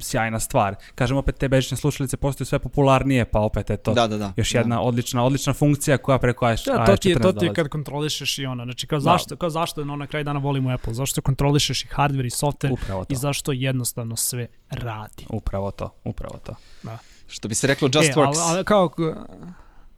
[0.00, 0.74] sjajna stvar.
[0.94, 4.32] Kažem, opet te bežične slušalice postaju sve popularnije, pa opet je to Da, da, da.
[4.36, 7.54] još jedna odlična, odlična funkcija koja preko iOS Da, to ti je, to ti je
[7.54, 10.94] kad kontrolišeš i ono, znači kao zašto, kao zašto no, na kraju dana volimo Apple,
[10.94, 13.12] zašto kontrolišeš i hardware i software Upravo to.
[13.12, 15.26] i zašto jednostavno sve radi.
[15.28, 16.54] Upravo to, upravo to.
[16.82, 16.98] Da.
[17.26, 18.26] Što bi se reklo Just e, Works.
[18.26, 18.90] Ali, ali kao,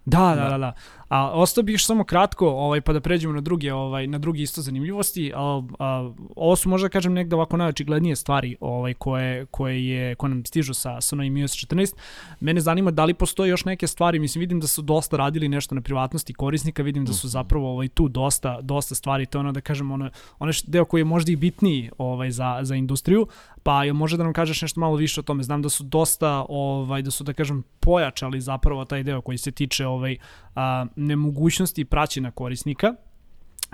[0.05, 0.73] da, da, da, da.
[1.09, 4.43] A ostao bih još samo kratko, ovaj pa da pređemo na druge, ovaj na drugi
[4.43, 5.33] isto zanimljivosti.
[5.35, 10.31] A, a, ovo su možda kažem negde ovako najočiglednije stvari, ovaj koje koje je koje
[10.31, 11.95] nam stižu sa sa novim iOS 14.
[12.41, 15.75] Mene zanima da li postoje još neke stvari, mislim vidim da su dosta radili nešto
[15.75, 19.53] na privatnosti korisnika, vidim da su zapravo ovaj tu dosta dosta stvari, to je ono
[19.53, 23.27] da kažem ono onaj deo koji je možda i bitniji ovaj za za industriju,
[23.63, 25.43] pa jel može da nam kažeš nešto malo više o tome?
[25.43, 29.51] Znam da su dosta ovaj da su da kažem pojačali zapravo taj deo koji se
[29.51, 30.17] tiče ovaj
[30.55, 32.95] a, nemogućnosti praćenja korisnika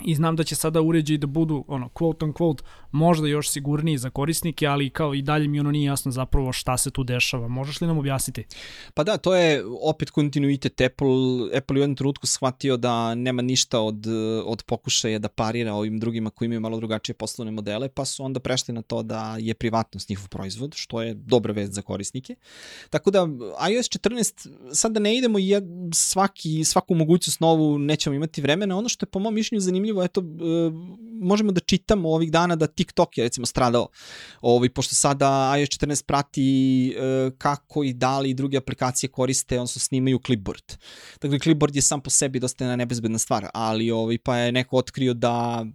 [0.04, 3.98] i znam da će sada uređaji da budu ono quote on quote možda još sigurniji
[3.98, 7.48] za korisnike, ali kao i dalje mi ono nije jasno zapravo šta se tu dešava.
[7.48, 8.44] Možeš li nam objasniti?
[8.94, 11.08] Pa da, to je opet kontinuitet Apple.
[11.56, 14.06] Apple u jednom trenutku shvatio da nema ništa od,
[14.44, 18.40] od pokušaja da parira ovim drugima koji imaju malo drugačije poslovne modele, pa su onda
[18.40, 22.34] prešli na to da je privatnost njihov proizvod, što je dobra vest za korisnike.
[22.90, 23.28] Tako da
[23.70, 28.88] iOS 14, sad da ne idemo jed, svaki, svaku mogućnost novu nećemo imati vremena, ono
[28.88, 30.22] što je po mom mišljenju zanimljivo, eto,
[31.20, 33.88] možemo da čitamo ovih dana da TikTok je recimo stradao,
[34.40, 36.46] ovaj, pošto sada iOS 14 prati
[36.88, 40.72] e, kako i da li druge aplikacije koriste, odnosno snimaju clipboard.
[41.22, 44.76] Dakle, clipboard je sam po sebi dosta jedna nebezbedna stvar, ali ovaj, pa je neko
[44.76, 45.66] otkrio da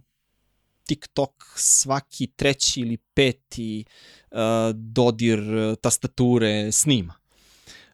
[0.86, 3.84] TikTok svaki treći ili peti
[4.30, 4.38] uh,
[4.74, 5.40] dodir
[5.80, 7.14] tastature snima.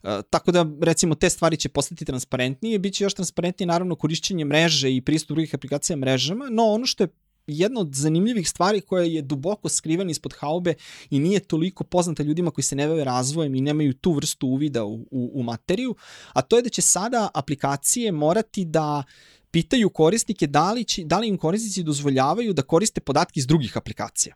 [0.04, 4.44] Uh, tako da, recimo, te stvari će postati transparentnije, bit će još transparentnije, naravno, korišćenje
[4.44, 7.08] mreže i pristup drugih aplikacija mrežama, no ono što je
[7.46, 10.74] jedna od zanimljivih stvari koja je duboko skrivena ispod haube
[11.10, 14.84] i nije toliko poznata ljudima koji se ne bave razvojem i nemaju tu vrstu uvida
[14.84, 15.96] u, u, u materiju,
[16.32, 19.02] a to je da će sada aplikacije morati da
[19.50, 23.76] pitaju korisnike da li, će, da li im korisnici dozvoljavaju da koriste podatke iz drugih
[23.76, 24.34] aplikacija.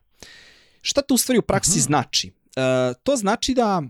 [0.83, 1.87] Šta to u stvari u praksi uh -huh.
[1.87, 2.33] znači?
[2.57, 3.83] E, to znači da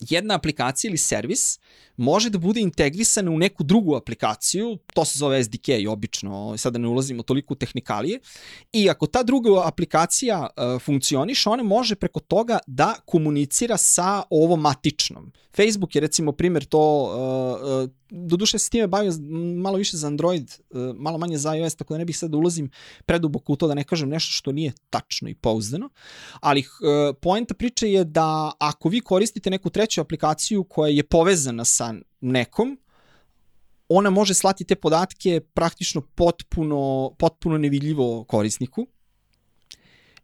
[0.00, 1.58] jedna aplikacija ili servis
[1.96, 6.88] može da bude integrisana u neku drugu aplikaciju, to se zove SDK obično, sada ne
[6.88, 8.20] ulazimo toliko u tehnikalije,
[8.72, 14.60] i ako ta druga aplikacija uh, funkcioniš, ona može preko toga da komunicira sa ovom
[14.60, 15.32] matičnom.
[15.56, 19.12] Facebook je recimo primjer to, uh, uh, doduše se time bavio
[19.56, 20.52] malo više za Android,
[20.96, 22.70] malo manje za iOS, tako da ne bih sad da ulazim
[23.06, 25.90] preduboko u to da ne kažem nešto što nije tačno i pouzdano,
[26.40, 26.64] ali
[27.20, 32.78] poenta priče je da ako vi koristite neku treću aplikaciju koja je povezana sa nekom,
[33.88, 38.86] ona može slati te podatke praktično potpuno, potpuno nevidljivo korisniku.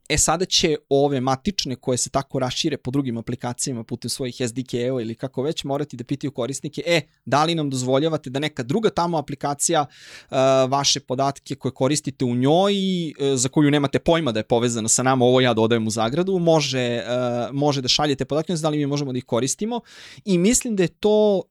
[0.08, 5.02] E sada će ove matične koje se tako rašire po drugim aplikacijama putem svojih SDK-eva
[5.02, 8.90] ili kako već morati da pitaju korisnike, e, da li nam dozvoljavate da neka druga
[8.90, 10.36] tamo aplikacija uh,
[10.68, 12.74] vaše podatke koje koristite u njoj,
[13.08, 16.38] uh, za koju nemate pojma da je povezana sa nama, ovo ja dodajem u zagradu,
[16.38, 17.02] može,
[17.48, 19.80] uh, može da šaljete podatke, da li mi možemo da ih koristimo.
[20.24, 21.42] I mislim da je to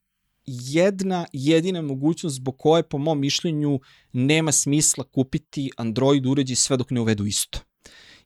[0.45, 3.79] jedna jedina mogućnost zbog koje po mom mišljenju
[4.13, 7.59] nema smisla kupiti Android uređaj sve dok ne uvedu isto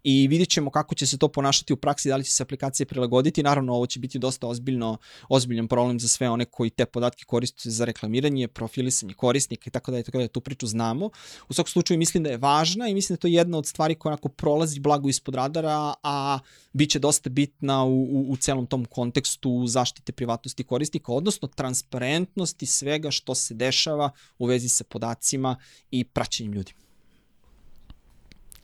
[0.04, 2.86] i vidjet ćemo kako će se to ponašati u praksi, da li će se aplikacije
[2.86, 3.44] prilagoditi.
[3.44, 4.98] Naravno, ovo će biti dosta ozbiljno,
[5.30, 9.92] ozbiljan problem za sve one koji te podatke koriste za reklamiranje, profilisanje korisnika i tako
[9.92, 11.10] da je tako da tu priču znamo.
[11.50, 13.96] U svakom slučaju mislim da je važna i mislim da je to jedna od stvari
[13.96, 16.40] koja onako prolazi blago ispod radara, a
[16.74, 22.66] bit će dosta bitna u, u, u celom tom kontekstu zaštite privatnosti korisnika, odnosno transparentnosti
[22.66, 25.58] svega što se dešava u vezi sa podacima
[25.92, 26.87] i praćenjem ljudi.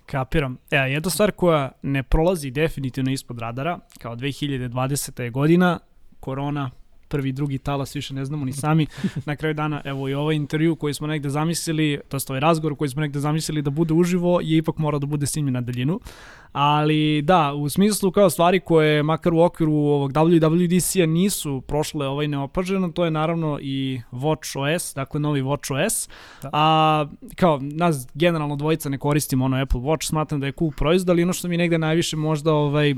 [0.06, 0.58] Kapiram.
[0.72, 5.22] E, jedna stvar koja ne prolazi definitivno ispod radara, kao 2020.
[5.22, 5.80] je godina,
[6.20, 6.72] korona,
[7.14, 8.88] prvi, drugi talas, više ne znamo ni sami.
[9.26, 12.78] Na kraju dana, evo i ovaj intervju koji smo negde zamislili, to je ovaj razgovor
[12.78, 16.00] koji smo negde zamislili da bude uživo, je ipak mora da bude snimljen na daljinu.
[16.52, 22.28] Ali da, u smislu kao stvari koje makar u okviru ovog WWDC-a nisu prošle ovaj
[22.28, 26.10] neopaženo, to je naravno i Watch OS, dakle novi Watch OS.
[26.42, 26.50] Da.
[26.54, 31.10] A kao nas generalno dvojica ne koristimo ono Apple Watch, smatram da je cool proizvod,
[31.10, 32.96] ali ono što mi negde najviše možda ovaj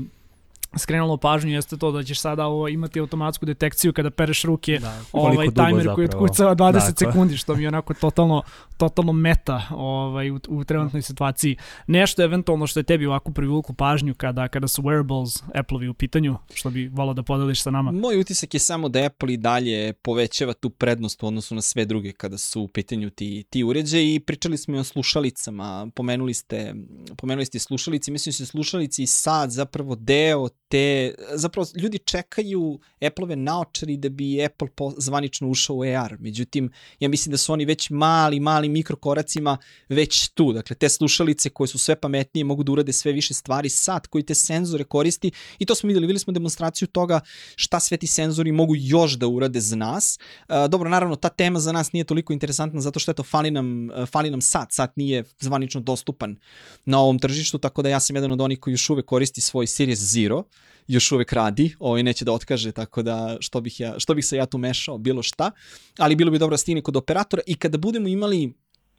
[0.76, 5.00] skrenulo pažnju jeste to da ćeš sada ovo imati automatsku detekciju kada pereš ruke, da,
[5.12, 6.92] ovaj timer koji otkucava 20 dakle.
[6.98, 8.42] sekundi, što mi je onako totalno,
[8.76, 11.56] totalno meta ovaj, u, u trenutnoj situaciji.
[11.86, 16.36] Nešto eventualno što je tebi ovako privuklo pažnju kada, kada su wearables Apple-ovi u pitanju,
[16.54, 17.92] što bi volao da podeliš sa nama?
[17.92, 21.84] Moj utisak je samo da Apple i dalje povećava tu prednost u odnosu na sve
[21.84, 26.34] druge kada su u pitanju ti, ti uređaji i pričali smo i o slušalicama, pomenuli
[26.34, 26.74] ste,
[27.16, 32.78] pomenuli ste slušalice, mislim da se slušalici i sad zapravo deo te, zapravo ljudi čekaju
[33.06, 36.16] Apple-ove naočari da bi Apple po, zvanično ušao u AR.
[36.18, 40.52] Međutim, ja mislim da su oni već mali, mali mikrokoracima već tu.
[40.52, 43.68] Dakle, te slušalice koje su sve pametnije mogu da urade sve više stvari.
[43.68, 47.20] Sad koji te senzore koristi i to smo videli, videli smo demonstraciju toga
[47.56, 50.18] šta sve ti senzori mogu još da urade za nas.
[50.48, 53.88] Uh, dobro, naravno, ta tema za nas nije toliko interesantna zato što eto, fali nam,
[54.12, 54.72] fali nam sat.
[54.72, 56.36] Sat nije zvanično dostupan
[56.84, 59.66] na ovom tržištu, tako da ja sam jedan od onih koji još uvek koristi svoj
[59.66, 60.44] Series Zero
[60.88, 64.36] još uvek radi, ovaj neće da otkaže, tako da što bih, ja, što bih se
[64.36, 65.50] ja tu mešao, bilo šta,
[65.98, 68.52] ali bilo bi dobro da stigne kod operatora i kada budemo imali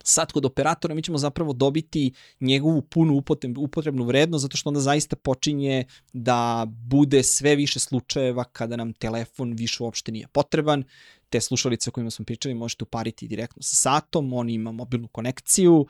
[0.04, 3.22] sad kod operatora mi ćemo zapravo dobiti njegovu punu
[3.56, 9.52] upotrebnu vrednost zato što onda zaista počinje da bude sve više slučajeva kada nam telefon
[9.52, 10.84] više uopšte nije potreban.
[11.30, 15.86] Te slušalice o kojima smo pričali možete upariti direktno sa satom, on ima mobilnu konekciju,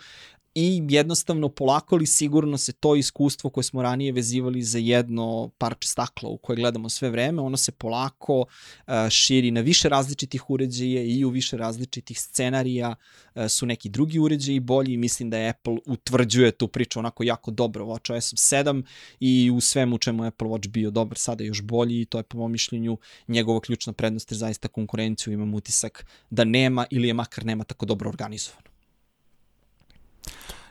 [0.60, 5.88] i jednostavno polako ali sigurno se to iskustvo koje smo ranije vezivali za jedno parče
[5.88, 11.02] stakla u koje gledamo sve vreme, ono se polako uh, širi na više različitih uređaja
[11.02, 12.94] i u više različitih scenarija
[13.34, 17.50] uh, su neki drugi uređaji bolji i mislim da Apple utvrđuje tu priču onako jako
[17.50, 18.82] dobro Watch OS 7
[19.20, 22.38] i u svemu čemu Apple Watch bio dobar sada još bolji i to je po
[22.38, 27.44] mom mišljenju njegova ključna prednost jer zaista konkurenciju imam utisak da nema ili je makar
[27.44, 28.67] nema tako dobro organizovano.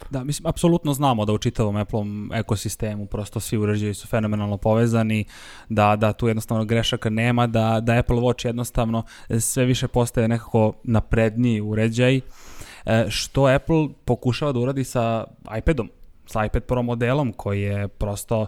[0.10, 5.26] Da, mislim, apsolutno znamo da u čitavom Apple-om ekosistemu prosto svi uređaji su fenomenalno povezani,
[5.70, 9.04] da, da tu jednostavno grešaka nema, da, da Apple Watch jednostavno
[9.40, 12.22] sve više postaje nekako napredniji uređaj,
[12.86, 15.24] e, što Apple pokušava da uradi sa
[15.58, 15.90] iPadom
[16.28, 18.48] sa iPad Pro modelom koji je prosto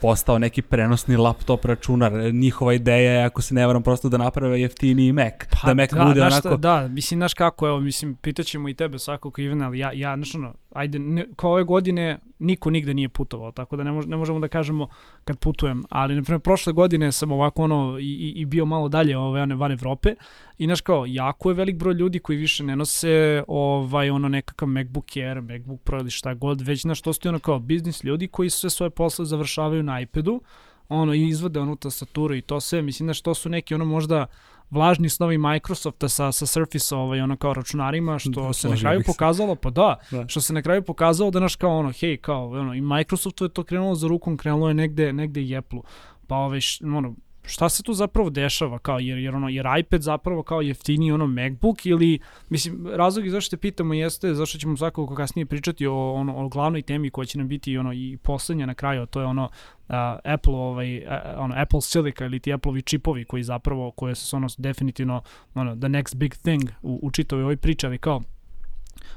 [0.00, 2.12] postao neki prenosni laptop računar.
[2.32, 5.34] Njihova ideja je, ako se ne varam, prosto da naprave jeftiniji Mac.
[5.50, 6.48] Pa da Mac da, bude onako...
[6.48, 10.16] Šta, da, mislim, znaš kako, evo, mislim, pitaćemo i tebe svakog Ivana, ali ja, ja,
[10.16, 14.06] znaš ono, ajde, ne, kao ove godine niko nigde nije putovao, tako da ne, mož,
[14.06, 14.88] ne možemo da kažemo
[15.24, 19.18] kad putujem, ali na primjer prošle godine sam ovako ono i, i, bio malo dalje
[19.18, 20.14] ove, one, van Evrope
[20.58, 24.68] i znaš kao, jako je velik broj ljudi koji više ne nose ovaj, ono nekakav
[24.68, 28.28] MacBook Air, MacBook Pro ili šta god, već znaš, to su ono kao biznis ljudi
[28.28, 30.42] koji sve svoje posle završavaju na iPadu,
[30.88, 34.26] ono, i izvode onu tastaturu i to sve, mislim, znaš, to su neki ono možda
[34.70, 39.02] vlažni snovi Microsofta sa, sa Surface ovaj, ono kao računarima, što da, se na kraju
[39.06, 42.50] pokazalo, pa da, da, što se na kraju pokazalo da naš kao ono, hej, kao,
[42.50, 45.82] ono, i Microsoftu je to krenulo za rukom, krenulo je negde, negde i Apple-u.
[46.26, 46.60] Pa ovaj,
[46.96, 47.14] ono,
[47.50, 51.26] šta se tu zapravo dešava kao jer jer ono jer iPad zapravo kao jeftiniji ono
[51.26, 56.36] MacBook ili mislim razlog zašto te pitamo jeste zašto ćemo svakako kasnije pričati o ono
[56.36, 59.26] o glavnoj temi koja će nam biti ono i poslednja na kraju a to je
[59.26, 61.04] ono uh, Apple ovaj uh,
[61.36, 65.22] ono Apple Silica ili ti Appleovi čipovi koji zapravo koje su ono definitivno
[65.54, 68.22] ono the next big thing u, u čitavoj ovoj priči ali kao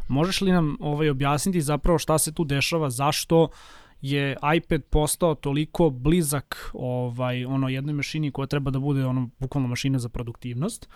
[0.08, 3.48] možeš li nam ovaj objasniti zapravo šta se tu dešava zašto
[4.04, 9.68] je iPad postao toliko blizak ovaj ono jednoj mašini koja treba da bude ono bukvalno
[9.68, 10.90] mašina za produktivnost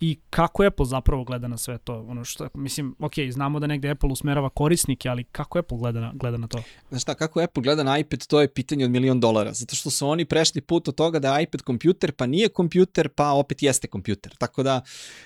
[0.00, 2.06] i kako Apple zapravo gleda na sve to.
[2.08, 6.12] Ono što, mislim, ok, znamo da negde Apple usmerava korisnike, ali kako Apple gleda na,
[6.14, 6.62] gleda na to?
[6.88, 9.90] Znaš šta, kako Apple gleda na iPad, to je pitanje od milion dolara, zato što
[9.90, 13.62] su oni prešli put od toga da je iPad kompjuter, pa nije kompjuter, pa opet
[13.62, 14.36] jeste kompjuter.
[14.38, 14.82] Tako da,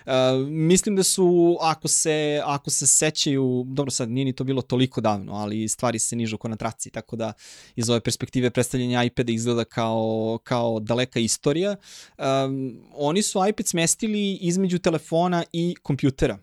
[0.07, 0.12] uh,
[0.48, 5.00] mislim da su, ako se, ako se sećaju, dobro sad nije ni to bilo toliko
[5.00, 7.33] davno, ali stvari se nižu ko na traci, tako da
[7.76, 11.76] iz ove perspektive predstavljanja iPada izgleda kao, kao daleka istorija.
[12.18, 16.38] Um, oni su iPad smestili iz između telefona i kompjutera.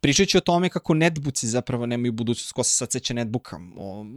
[0.00, 3.60] Pričat ću o tome kako netbuci zapravo nemaju budućnost, ko se sad seća netbooka.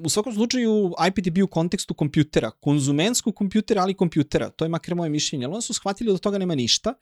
[0.05, 0.93] U svakom slučaju,
[1.31, 4.49] bio u kontekstu kompjutera, konzumenskog kompjutera, ali kompjutera.
[4.49, 5.45] To je makar moje mišljenje.
[5.45, 6.93] Ali onda su shvatili da toga nema ništa,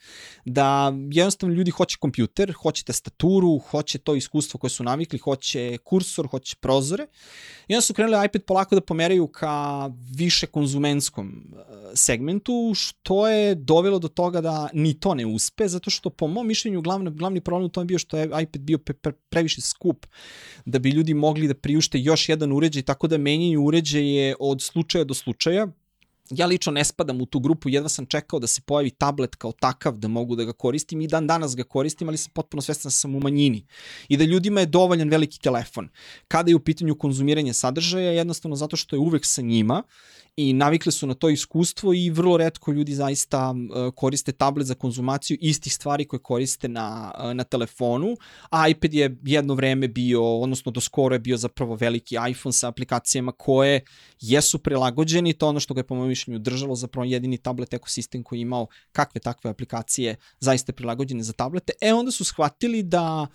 [0.46, 6.28] da jednostavno ljudi hoće kompjuter, hoće tastaturu, hoće to iskustvo koje su navikli, hoće kursor,
[6.28, 7.08] hoće prozore.
[7.68, 11.64] I onda su krenuli iPad polako da pomeraju ka više konzumenskom e,
[11.96, 16.48] segmentu, što je dovelo do toga da ni to ne uspe, zato što po mom
[16.48, 20.06] mišljenju glavni, glavni problem u tome bio što je iPad bio pre, pre, previše skup
[20.66, 25.04] da bi ljudi mogli da priušte još jedan uređaj, tako da menjaju uređaje od slučaja
[25.04, 25.68] do slučaja,
[26.30, 29.52] Ja lično ne spadam u tu grupu, jedva sam čekao da se pojavi tablet kao
[29.52, 32.90] takav da mogu da ga koristim i dan danas ga koristim, ali sam potpuno svestan
[32.90, 33.64] da sam u manjini
[34.08, 35.90] i da ljudima je dovoljan veliki telefon.
[36.28, 39.84] Kada je u pitanju konzumiranja sadržaja, jednostavno zato što je uvek sa njima
[40.40, 43.56] i navikli su na to iskustvo i vrlo redko ljudi zaista
[43.96, 48.16] koriste tablet za konzumaciju istih stvari koje koriste na, na telefonu,
[48.70, 53.32] iPad je jedno vreme bio, odnosno do skoro je bio zapravo veliki iPhone sa aplikacijama
[53.32, 53.82] koje
[54.22, 58.24] jesu prilagođeni, to ono što ga je po mojom mišljenju držalo zapravo jedini tablet ekosistem
[58.24, 61.74] koji je imao kakve takve aplikacije zaista prilagođene za tablete.
[61.82, 63.28] E onda su shvatili da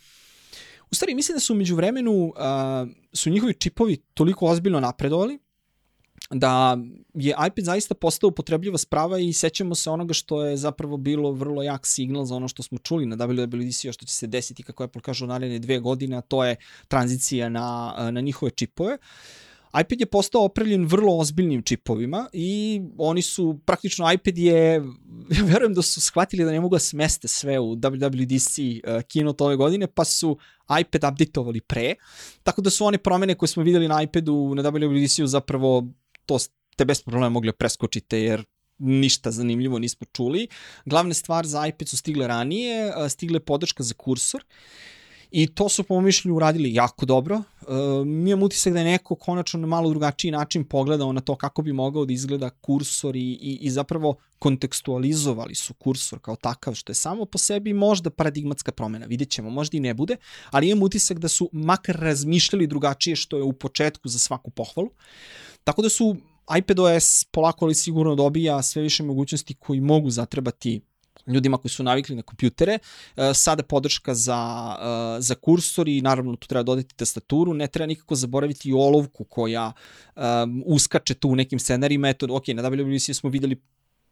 [0.90, 2.34] U stvari, mislim da su umeđu vremenu uh,
[3.12, 5.38] su njihovi čipovi toliko ozbiljno napredovali
[6.30, 6.78] da
[7.14, 11.62] je iPad zaista postao upotrebljiva sprava i sećamo se onoga što je zapravo bilo vrlo
[11.62, 15.02] jak signal za ono što smo čuli na WWDC, što će se desiti, kako Apple
[15.02, 16.56] kaže, u naredne dve godine, a to je
[16.88, 18.98] tranzicija na, na njihove čipove.
[19.80, 24.82] iPad je postao opremljen vrlo ozbiljnim čipovima i oni su, praktično iPad je,
[25.36, 29.44] ja verujem da su shvatili da ne mogu da smeste sve u WWDC uh, keynote
[29.44, 30.38] ove godine, pa su
[30.80, 31.94] iPad updateovali pre,
[32.42, 35.88] tako da su one promene koje smo videli na iPadu na WWDC-u zapravo
[36.26, 38.44] to ste bez problema mogli da preskočite jer
[38.78, 40.48] ništa zanimljivo nismo čuli.
[40.84, 44.44] Glavne stvari za iPad su stigle ranije, stigle podrška za kursor
[45.30, 47.36] i to su po mišljenju uradili jako dobro.
[47.36, 51.36] E, mi imam utisak da je neko konačno na malo drugačiji način pogledao na to
[51.36, 56.74] kako bi mogao da izgleda kursor i, i, i zapravo kontekstualizovali su kursor kao takav,
[56.74, 59.06] što je samo po sebi možda paradigmatska promena.
[59.06, 60.16] Vidjet ćemo, možda i ne bude,
[60.50, 64.90] ali imam utisak da su makar razmišljali drugačije što je u početku za svaku pohvalu.
[65.64, 66.16] Tako da su
[66.58, 70.80] iPadOS polako ali sigurno dobija sve više mogućnosti koji mogu zatrebati
[71.26, 72.78] ljudima koji su navikli na kompjutere.
[73.16, 74.40] E, sada podrška za,
[75.18, 77.54] e, za kursor i naravno tu treba dodati tastaturu.
[77.54, 79.72] Ne treba nikako zaboraviti i olovku koja
[80.16, 82.08] um, uskače tu u nekim scenarijima.
[82.08, 83.60] Eto, ok, na WWDC smo videli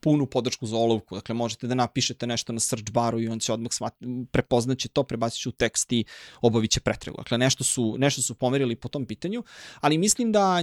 [0.02, 3.52] punu podršku za olovku, dakle možete da napišete nešto na search baru i on će
[3.52, 3.94] odmah smat,
[4.30, 6.04] prepoznaće to, prebacit će u tekst i
[6.40, 7.16] obavit će pretragu.
[7.16, 9.42] Dakle, nešto su, nešto su pomerili po tom pitanju,
[9.80, 10.60] ali mislim da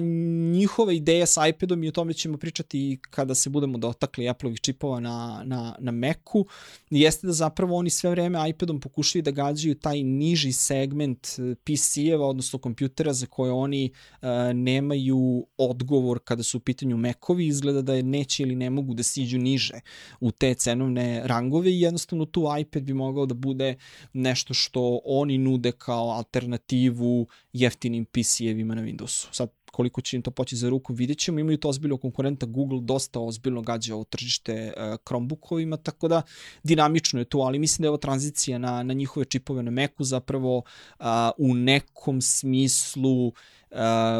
[0.52, 4.99] njihova ideja sa iPadom i o tome ćemo pričati kada se budemo dotakli Apple-ovih čipova
[4.99, 6.45] na, na, na Macu,
[6.89, 12.28] jeste da zapravo oni sve vreme iPadom pokušaju da gađaju taj niži segment eh, PC-eva,
[12.28, 17.93] odnosno kompjutera za koje oni uh, nemaju odgovor kada su u pitanju Macovi, izgleda da
[17.93, 19.79] je neće ili ne mogu da siđu iđu niže
[20.19, 23.75] u te cenovne rangove i jednostavno tu iPad bi mogao da bude
[24.13, 29.27] nešto što oni nude kao alternativu jeftinim PC-evima na Windowsu.
[29.31, 31.39] Sad, koliko će im to poći za ruku, vidjet ćemo.
[31.39, 36.21] Imaju to ozbiljno konkurenta, Google dosta ozbiljno gađa ovo tržište uh, Chromebookovima, tako da
[36.63, 40.03] dinamično je to, ali mislim da je ovo tranzicija na, na njihove čipove na Macu
[40.03, 41.05] zapravo uh,
[41.38, 43.34] u nekom smislu uh,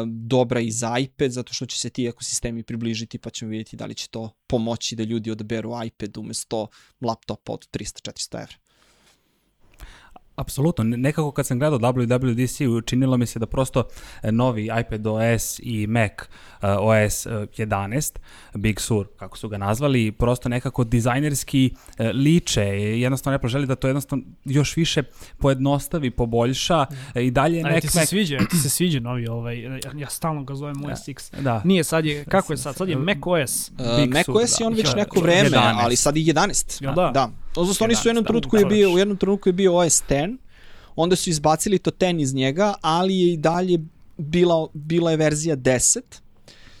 [0.06, 3.86] dobra i za iPad, zato što će se ti ekosistemi približiti, pa ćemo vidjeti da
[3.86, 6.66] li će to pomoći da ljudi odaberu iPad umesto
[7.00, 8.59] laptopa od 300-400 evra.
[10.36, 13.84] Apsolutno, Ne- nekako kad sam gledao WWDC učinilo mi se da prosto
[14.22, 16.26] e, novi iPad OS i Mac e,
[16.68, 18.16] OS e, 11,
[18.54, 22.62] Big Sur kako su ga nazvali, prosto nekako dizajnerski e, liče,
[23.00, 25.02] jednostavno Apple želi da to jednostavno još više
[25.38, 29.60] pojednostavi, poboljša e, i dalje Mac, ti se Mac sviđa, ti se sviđa novi ovaj,
[29.60, 31.30] ja, ja stalno ga zovem OS X.
[31.40, 31.62] Da.
[31.64, 32.76] Nije, sad je, kako je sad?
[32.76, 33.70] Sad je Mac OS.
[33.70, 34.66] Uh, Big Mac Sur, OS je da.
[34.66, 35.74] on već Ja, neko vreme, 11.
[35.84, 36.82] ali sad i 11.
[36.82, 37.10] Jel da?
[37.14, 37.30] Da.
[37.56, 39.76] Odnosno oni su u jednom 11, trenutku da, je bio, u jednom trenutku je bio
[39.76, 40.36] OS 10,
[40.96, 43.78] onda su izbacili to 10 iz njega, ali je i dalje
[44.16, 46.00] bila, bila je verzija 10,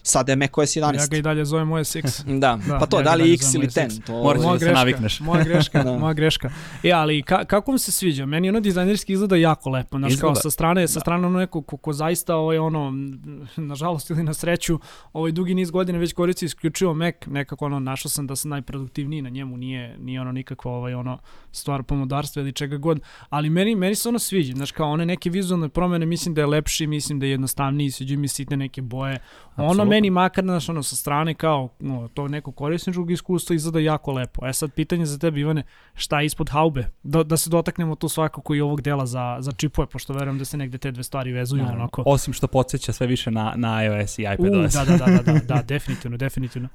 [0.02, 0.98] sada je Mac OS 11.
[0.98, 2.24] Ja ga i dalje zovem OS X.
[2.40, 4.04] Da, Da, pa to, ja da li X ili OS 10?
[4.06, 5.20] To, Moraš Moja da se navikneš.
[5.20, 5.98] moja greška, Da.
[5.98, 6.50] moja greška.
[6.82, 8.26] E, ali ka, kako vam se sviđa?
[8.26, 9.98] Meni ono dizajnerski izgleda jako lepo.
[9.98, 12.92] Znaš, kao sa strane, sa strane ono neko ko, ko zaista ovaj, ono,
[13.56, 14.80] nažalost ili na sreću,
[15.12, 19.22] ovaj dugi niz godina već koristi isključivo Mac, nekako ono, našao sam da sam najproduktivniji
[19.22, 21.18] na njemu, nije, nije ono nikakva ovaj, ono,
[21.52, 25.30] stvar pomodarstva ili čega god, ali meni, meni se ono sviđa, znaš, kao one neke
[25.30, 29.18] vizualne promene, mislim da je lepši, mislim da je jednostavniji, sviđaju mi sitne neke boje,
[29.56, 29.84] ono.
[29.90, 34.46] Meni makar, znaš, ono, sa strane kao no, to neko korisničkog iskustva izgleda jako lepo.
[34.46, 35.62] E sad, pitanje za tebe, Ivane,
[35.94, 36.84] šta je ispod haube?
[37.02, 40.44] Da, da se dotaknemo tu svakako i ovog dela za, za čipove, pošto verujem da
[40.44, 41.82] se negde te dve stvari vezuju Naravno.
[41.82, 42.02] onako.
[42.06, 44.72] Osim što podsjeća sve više na, na iOS i U, iPadOS.
[44.72, 46.68] da, da, da, da, da, da, definitivno, definitivno.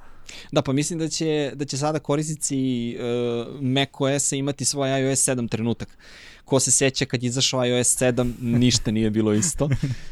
[0.52, 5.20] Da, pa mislim da će, da će sada korisnici uh, Mac OS-a imati svoj iOS
[5.30, 5.98] 7 trenutak.
[6.46, 9.70] Ko se seća kad je izašao iOS 7, ništa nije bilo isto.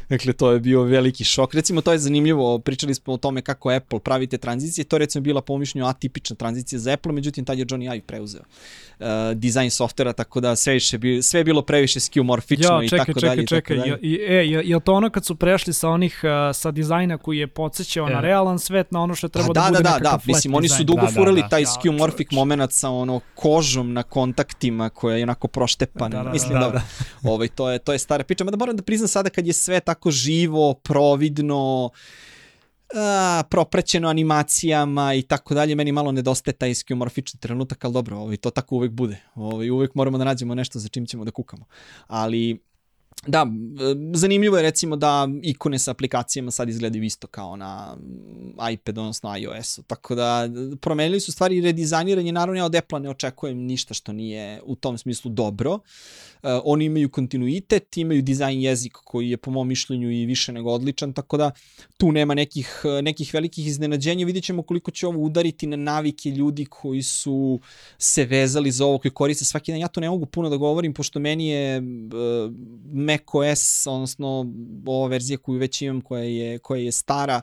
[0.08, 1.54] Dakle, to je bio veliki šok.
[1.54, 5.00] Recimo, to je zanimljivo, pričali smo o tome kako Apple pravi te tranzicije, to je
[5.00, 9.06] recimo bila po mišljenju atipična tranzicija za Apple, međutim, tad je Johnny Ive preuzeo uh,
[9.34, 13.06] dizajn softvera, tako da sve, više, bi, sve je bilo previše skeuomorfično Ja, i čekaj,
[13.06, 13.42] tako čekaj, dalje.
[13.42, 13.90] i tako čekaj, dalje.
[13.90, 17.18] je, i- e, je, je to ono kad su prešli sa onih, uh, sa dizajna
[17.18, 18.12] koji je podsjećao E.
[18.12, 20.12] na realan svet, na ono što je trebalo Pa da, da, bude da, da, nekakav
[20.12, 21.48] da, flat mislim, oni su dugo Da, da, furali da.
[21.48, 21.90] taj Ja, čoveče.
[22.32, 26.08] moment sa ono kožom na kontaktima koja je onako proštepana.
[26.16, 26.80] Da, da, mislim, da, dobro.
[27.22, 29.80] Ovaj, to, je, to je stara priča, mada moram da priznam sada kad je sve
[29.80, 31.90] tako živo, providno,
[32.94, 38.36] a, proprećeno animacijama i tako dalje, meni malo nedostaje taj skeuomorfični trenutak, ali dobro, ovaj,
[38.36, 39.20] to tako uvek bude.
[39.34, 41.64] Ovaj, uvek moramo da nađemo nešto za čim ćemo da kukamo.
[42.06, 42.60] Ali
[43.26, 43.46] Da,
[43.80, 47.96] e, zanimljivo je recimo da ikone sa aplikacijama sad izgledaju isto kao na
[48.72, 49.82] iPad, odnosno iOS-u.
[49.82, 52.32] Tako da e, promenili su stvari i redizajniranje.
[52.32, 55.72] Naravno ja od Apple-a ne očekujem ništa što nije u tom smislu dobro.
[55.72, 55.80] Uh,
[56.64, 61.12] oni imaju kontinuitet, imaju dizajn jezik koji je po mom mišljenju i više nego odličan,
[61.12, 61.50] tako da
[61.96, 64.26] tu nema nekih, e, nekih velikih iznenađenja.
[64.26, 67.60] Vidjet ćemo koliko će ovo udariti na navike ljudi koji su
[67.98, 69.80] se vezali za ovo, koji koriste svaki dan.
[69.80, 71.82] Ja to ne mogu puno da govorim, pošto meni je
[73.04, 74.52] Mac OS, odnosno
[74.86, 77.40] ova verzija koju već imam, koja je, koja je stara,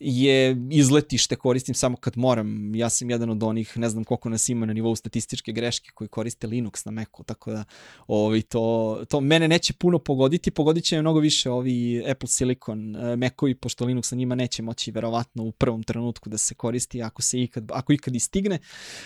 [0.00, 2.74] je izletište, koristim samo kad moram.
[2.74, 6.08] Ja sam jedan od onih, ne znam koliko nas ima na nivou statističke greške koji
[6.08, 7.64] koriste Linux na Macu, tako da
[8.06, 13.18] ovaj, to, to mene neće puno pogoditi, pogodit će mnogo više ovi Apple Silicon uh,
[13.18, 17.22] Macovi, pošto Linux na njima neće moći verovatno u prvom trenutku da se koristi ako
[17.22, 18.58] se ikad, ako ikad i stigne.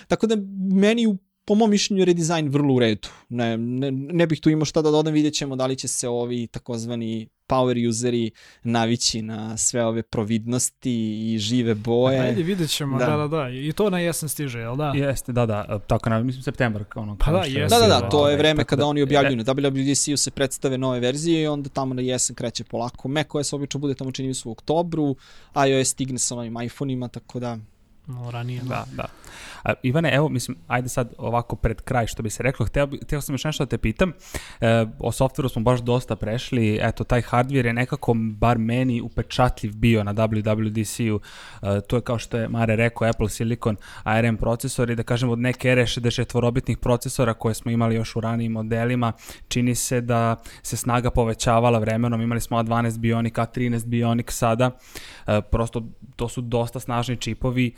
[0.08, 0.36] Tako da
[0.72, 1.16] meni u
[1.48, 3.08] po mom mišljenju je redizajn vrlo u redu.
[3.28, 6.08] Ne, ne, ne bih tu imao šta da dodam, vidjet ćemo da li će se
[6.08, 8.30] ovi takozvani power useri
[8.62, 12.20] navići na sve ove providnosti i žive boje.
[12.20, 13.06] Ajde, vidjet ćemo, da.
[13.06, 13.16] Da.
[13.16, 14.92] da, da, I to na jesen stiže, jel da?
[14.96, 16.84] Jeste, da, da, tako na, mislim, septembar.
[16.94, 17.60] Ono, Pa da, jeste.
[17.60, 20.30] Da, da, bilo, da, to je ovaj, vreme kada da- oni objavljuju na WWDC-u se
[20.30, 23.08] predstave nove verzije i onda tamo na jesen kreće polako.
[23.08, 25.16] macOS obično bude tamo čini u oktobru,
[25.68, 27.58] iOS stigne sa novim iPhone-ima, tako da
[28.08, 28.60] No, ranije.
[28.62, 29.06] Da, da.
[29.64, 32.98] A, Ivane, evo, mislim, ajde sad ovako pred kraj, što bi se reklo, hteo, bi,
[33.02, 34.12] hteo sam još nešto da te pitam,
[34.60, 39.76] e, o softveru smo baš dosta prešli, eto, taj hardware je nekako, bar meni, upečatljiv
[39.76, 41.20] bio na WWDC-u,
[41.62, 45.38] e, to je kao što je Mare rekao, Apple Silicon ARM procesori, da kažem, od
[45.38, 49.12] neke ere 64-bitnih procesora koje smo imali još u ranijim modelima,
[49.48, 54.70] čini se da se snaga povećavala vremenom, imali smo A12 Bionic, A13 Bionic sada,
[55.26, 55.82] e, prosto
[56.16, 57.74] to su dosta snažni čipovi,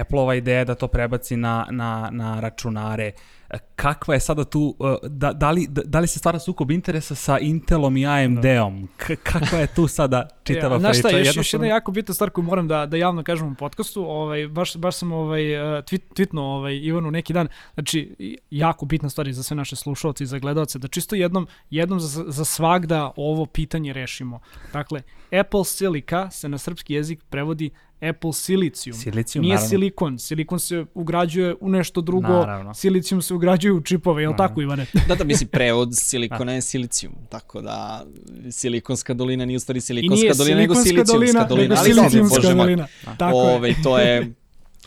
[0.00, 3.12] Apple-ova ideja da to prebaci na, na, na računare.
[3.50, 6.70] E, Kakva je sada tu, e, da, da, li, da, da li se stvara sukob
[6.70, 8.88] interesa sa Intelom i AMD-om?
[8.96, 11.18] K kakva je tu sada čitava Ja, znaš šta, priča?
[11.18, 14.48] još, još jedna jako bitna stvar koju moram da, da javno kažem u podcastu, ovaj,
[14.48, 18.16] baš, baš sam ovaj, uh, tweet, tweetnuo ovaj, Ivanu neki dan, znači
[18.50, 22.24] jako bitna stvar za sve naše slušalce i za gledalce, da čisto jednom, jednom za,
[22.28, 24.40] za svagda ovo pitanje rešimo.
[24.72, 25.02] Dakle,
[25.40, 27.70] Apple Silica se na srpski jezik prevodi
[28.00, 28.96] Apple Silicium.
[28.96, 29.68] Silicium, Nije naravno.
[29.68, 30.18] silikon.
[30.18, 32.74] Silikon se ugrađuje u nešto drugo, Naravno.
[32.74, 34.48] silicijum se ugrađuje u čipove, je li Naravno.
[34.48, 34.86] tako Ivane?
[35.08, 38.06] Da, da, mislim, prevod silikona je silicijum, tako da
[38.50, 42.56] silikonska dolina nije u stvari silikonska dolina, nego silicijumska dolina, dolina, nego silicijumska moj.
[42.56, 42.86] dolina.
[43.18, 43.56] Tako je.
[43.56, 44.32] Ove, to je,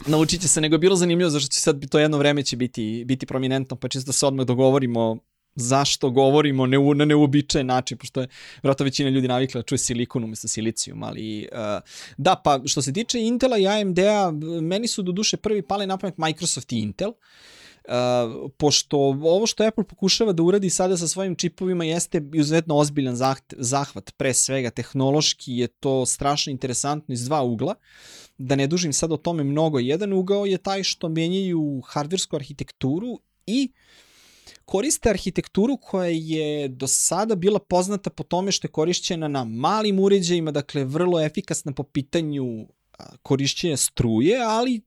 [0.05, 3.03] naučit će se, nego je bilo zanimljivo, zašto će sad to jedno vreme će biti,
[3.07, 5.17] biti prominentno, pa čisto da se odmah dogovorimo
[5.57, 8.27] zašto govorimo neu, na neuobičajen način, pošto je
[8.63, 11.57] vjerojatno većina ljudi navikla da čuje silikon umesto silicijum, ali uh,
[12.17, 14.31] da, pa što se tiče Intela i AMD-a,
[14.61, 17.11] meni su do duše prvi pali na pamet Microsoft i Intel,
[17.87, 23.15] Uh, pošto ovo što Apple pokušava da uradi sada sa svojim čipovima jeste izuzetno ozbiljan
[23.15, 27.75] zaht, zahvat, pre svega tehnološki je to strašno interesantno iz dva ugla,
[28.37, 29.79] da ne dužim sad o tome mnogo.
[29.79, 33.71] Jedan ugao je taj što menjaju hardversku arhitekturu i
[34.65, 39.99] koriste arhitekturu koja je do sada bila poznata po tome što je korišćena na malim
[39.99, 42.67] uređajima, dakle vrlo efikasna po pitanju
[43.23, 44.81] korišćenja struje, ali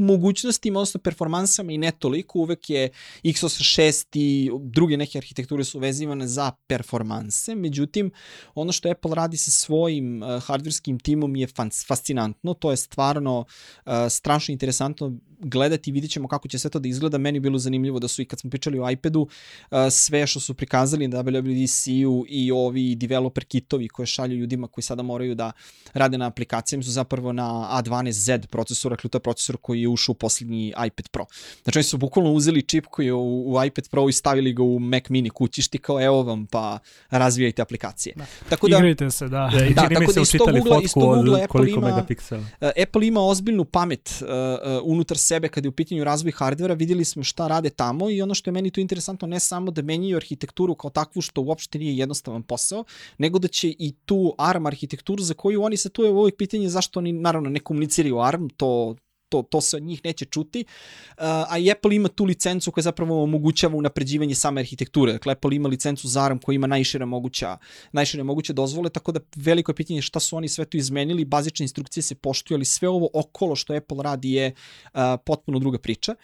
[0.00, 2.88] mogućnostima, odnosno performansama i ne toliko, uvek je
[3.24, 8.10] x86 i druge neke arhitekture su vezivane za performanse, međutim,
[8.54, 11.46] ono što Apple radi sa svojim uh, hardverskim timom je
[11.88, 16.78] fascinantno, to je stvarno uh, strašno interesantno gledati i vidit ćemo kako će sve to
[16.78, 17.18] da izgleda.
[17.18, 20.40] Meni je bilo zanimljivo da su i kad smo pričali o iPadu, uh, sve što
[20.40, 25.52] su prikazali na WWDC-u i ovi developer kitovi koje šalju ljudima koji sada moraju da
[25.92, 30.74] rade na aplikacijama su zapravo na A12Z procesora, kljuta procesor koji je ušao u poslednji
[30.86, 31.24] iPad Pro.
[31.62, 34.62] Znači oni su bukvalno uzeli čip koji je u, u iPad Pro i stavili ga
[34.62, 36.78] u Mac mini kućišti kao evo vam pa
[37.10, 38.14] razvijajte aplikacije.
[38.16, 38.26] Da.
[38.48, 39.50] Tako da, Igrajte se, da.
[39.52, 42.40] Da, da, tako da iz tog ugla, iz tog ugla Apple ima, megapiksela.
[42.40, 46.74] Uh, Apple ima ozbiljnu pamet uh, uh, unutar sebe kad je u pitanju razvoj hardvera,
[46.74, 49.82] videli smo šta rade tamo i ono što je meni tu interesantno ne samo da
[49.82, 52.84] menjaju arhitekturu kao takvu što uopšte nije jednostavan posao,
[53.18, 56.68] nego da će i tu ARM arhitekturu za koju oni se tu je uvijek pitanje
[56.68, 58.96] zašto oni naravno ne komuniciraju ARM, to
[59.30, 62.82] to, to se od njih neće čuti, uh, a i Apple ima tu licencu koja
[62.82, 65.12] zapravo omogućava unapređivanje same arhitekture.
[65.12, 67.56] Dakle, Apple ima licencu za ARM koja ima najšire moguća,
[67.92, 71.64] najšire moguće dozvole, tako da veliko je pitanje šta su oni sve tu izmenili, bazične
[71.64, 74.52] instrukcije se poštuju, ali sve ovo okolo što Apple radi je
[74.94, 76.14] uh, potpuno druga priča.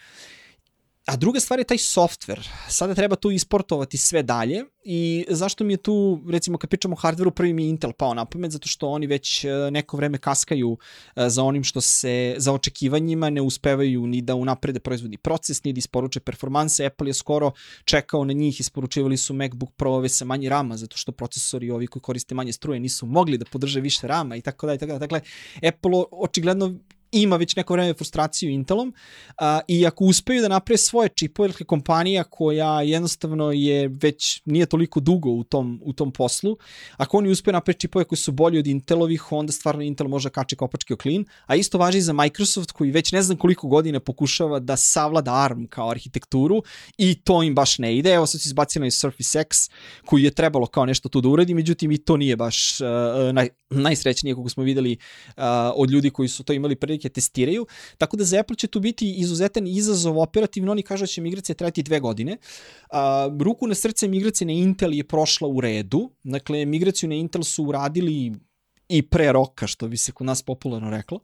[1.07, 2.41] A druga stvar je taj software.
[2.69, 6.99] Sada treba tu isportovati sve dalje i zašto mi je tu, recimo kad pričamo o
[6.99, 10.17] hardveru, prvi mi je Intel pao na pamet, zato što oni već e, neko vreme
[10.17, 10.77] kaskaju
[11.15, 15.73] e, za onim što se, za očekivanjima, ne uspevaju ni da unaprede proizvodni proces, ni
[15.73, 16.85] da isporuče performanse.
[16.85, 17.51] Apple je skoro
[17.85, 22.01] čekao na njih, isporučivali su MacBook Pro-ove sa manje rama, zato što procesori ovi koji
[22.01, 24.99] koriste manje struje nisu mogli da podrže više rama i tako da i tako da.
[24.99, 25.21] Dakle,
[25.55, 26.75] Apple očigledno
[27.11, 28.93] ima već neko vreme frustraciju Intelom
[29.37, 34.65] a, i ako uspeju da naprave svoje čipove, dakle kompanija koja jednostavno je već nije
[34.65, 36.57] toliko dugo u tom, u tom poslu,
[36.97, 40.29] ako oni uspeju da naprave čipove koji su bolji od Intelovih, onda stvarno Intel može
[40.29, 43.67] kače kopačke o klin, a isto važi i za Microsoft koji već ne znam koliko
[43.67, 46.63] godine pokušava da savlada ARM kao arhitekturu
[46.97, 48.13] i to im baš ne ide.
[48.13, 49.57] Evo sad su izbacili Surface X
[50.05, 52.87] koji je trebalo kao nešto tu da uradi, međutim i to nije baš uh,
[53.33, 54.97] naj, najsrećnije kako smo videli
[55.27, 55.43] uh,
[55.75, 57.65] od ljudi koji su to imali prilike prilike testiraju,
[57.97, 61.55] tako da za Apple će tu biti izuzetan izazov operativno, oni kažu da će migracija
[61.55, 62.37] trajati dve godine.
[62.91, 67.43] A, ruku na srce migracija na Intel je prošla u redu, dakle migraciju na Intel
[67.43, 68.33] su uradili
[68.89, 71.19] i pre roka, što bi se kod nas popularno reklo.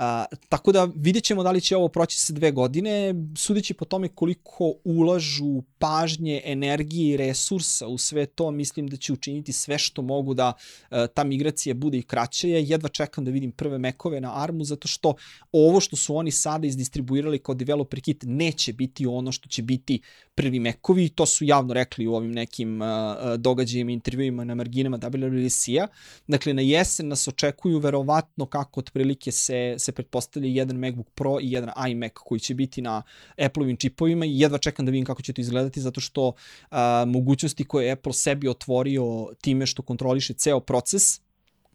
[0.00, 3.84] A, tako da vidjet ćemo da li će ovo proći se dve godine, sudeći po
[3.84, 9.78] tome koliko ulažu pažnje, energije i resursa u sve to, mislim da će učiniti sve
[9.78, 10.52] što mogu da
[10.90, 12.48] a, e, ta migracija bude i kraća.
[12.48, 15.14] Ja jedva čekam da vidim prve mekove na ARMu, zato što
[15.52, 20.00] ovo što su oni sada izdistribuirali kao developer kit neće biti ono što će biti
[20.34, 25.86] prvi mekovi, to su javno rekli u ovim nekim a, događajima, intervjuima na marginama WWDC-a.
[26.26, 31.38] Dakle, na jesen nas očekuju verovatno kako otprilike se, se se pretpostavlja jedan MacBook Pro
[31.40, 33.02] i jedan iMac koji će biti na
[33.38, 36.32] Apple-ovim čipovima i jedva čekam da vidim kako će to izgledati zato što
[36.70, 41.20] a, mogućnosti koje je Apple sebi otvorio time što kontroliše ceo proces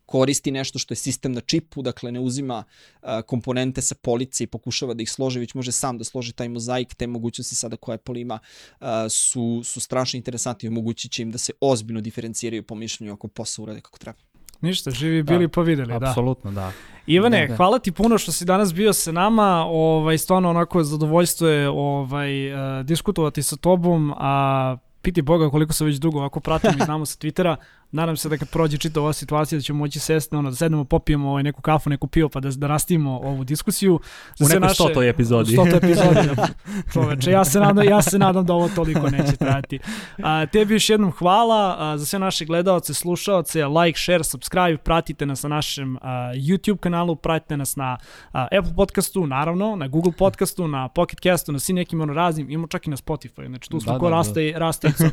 [0.06, 2.64] koristi nešto što je sistem na čipu, dakle ne uzima
[3.02, 6.50] a, komponente sa police i pokušava da ih složi, već može sam da složi taj
[6.50, 8.40] mozaik, te mogućnosti sada koje Apple ima
[8.80, 13.14] a, su, su strašno interesantne i omogućit će im da se ozbiljno diferenciraju po mišljenju
[13.14, 14.20] ako posao urade kako treba.
[14.62, 16.10] Ništa, živi bili da, pa videli, da.
[16.10, 16.72] Apsolutno, da.
[17.08, 17.56] Ivane, da, da.
[17.56, 19.66] hvala ti puno što si danas bio sa nama.
[19.68, 25.86] Ovaj stvarno onako zadovoljstvo je ovaj uh, diskutovati sa tobom, a piti Boga koliko se
[25.86, 27.56] već dugo ovako pratim i znamo sa Twittera
[27.92, 30.84] nadam se da kad prođe čita ova situacija da ćemo moći sesti, ono, da sednemo,
[30.84, 34.00] popijemo ovaj, neku kafu, neku pivo, pa da, da rastimo ovu diskusiju.
[34.36, 35.52] Za U nekoj naše, stotoj epizodi.
[35.52, 36.48] Stotoj epizodi, da,
[36.94, 37.32] čoveče.
[37.32, 39.80] Ja se, nadam, ja se nadam da ovo toliko neće trajati.
[40.24, 45.26] A, tebi još jednom hvala a, za sve naše gledalce, slušalce, like, share, subscribe, pratite
[45.26, 47.98] nas na našem a, YouTube kanalu, pratite nas na
[48.32, 52.50] a, Apple podcastu, naravno, na Google podcastu, na Pocket castu, na svim nekim ono raznim,
[52.50, 54.60] imamo čak i na Spotify, znači tu smo da, ko da, raste, da.
[54.60, 55.10] raste, raste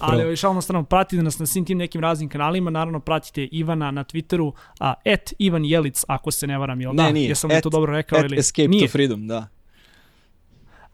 [0.00, 3.90] ali ovaj, šalno strano, pratite nas na svim tim nekim raznim kanalima, naravno pratite Ivana
[3.90, 7.12] na Twitteru, a, at Ivan Jelic, ako se ne varam, jel ne, da?
[7.12, 8.18] Nije, Jesam at, to dobro rekao?
[8.18, 8.38] At ili?
[8.38, 8.86] Escape nije.
[8.86, 9.48] to Freedom, da.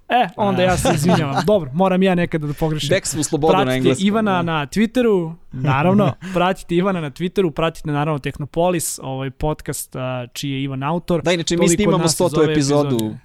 [0.09, 1.45] E, onda ja se izvinjavam.
[1.47, 2.89] Dobro, moram ja nekada da pogrešim.
[2.89, 4.07] Dek smo slobodu na Pratite engleskom.
[4.07, 4.43] Ivana da.
[4.43, 9.97] na Twitteru, naravno, pratite Ivana na Twitteru, pratite naravno Technopolis, ovaj podcast
[10.33, 11.22] čiji je Ivan autor.
[11.22, 12.39] Da, inače mi Toliko snimamo nas iz 100.
[12.39, 13.18] ove epizodu, epizode.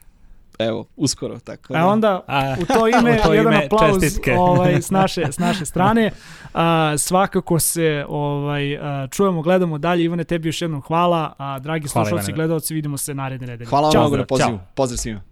[0.61, 1.87] Evo, uskoro, tako A da.
[1.87, 4.35] onda A, u to ime u to jedan ime aplauz čestitke.
[4.37, 6.11] ovaj, s, naše, s naše strane.
[6.53, 10.03] A, svakako se ovaj, a, čujemo, gledamo dalje.
[10.03, 11.33] Ivane, tebi još jednom hvala.
[11.37, 12.35] A, dragi Hvala, slušalci, Ivane.
[12.35, 13.69] gledalci, vidimo se naredne nedelje.
[13.69, 14.01] Hvala vam Ćao.
[14.01, 14.27] mnogo na Ćao.
[14.27, 14.59] pozivu.
[14.75, 15.30] Pozdrav svima.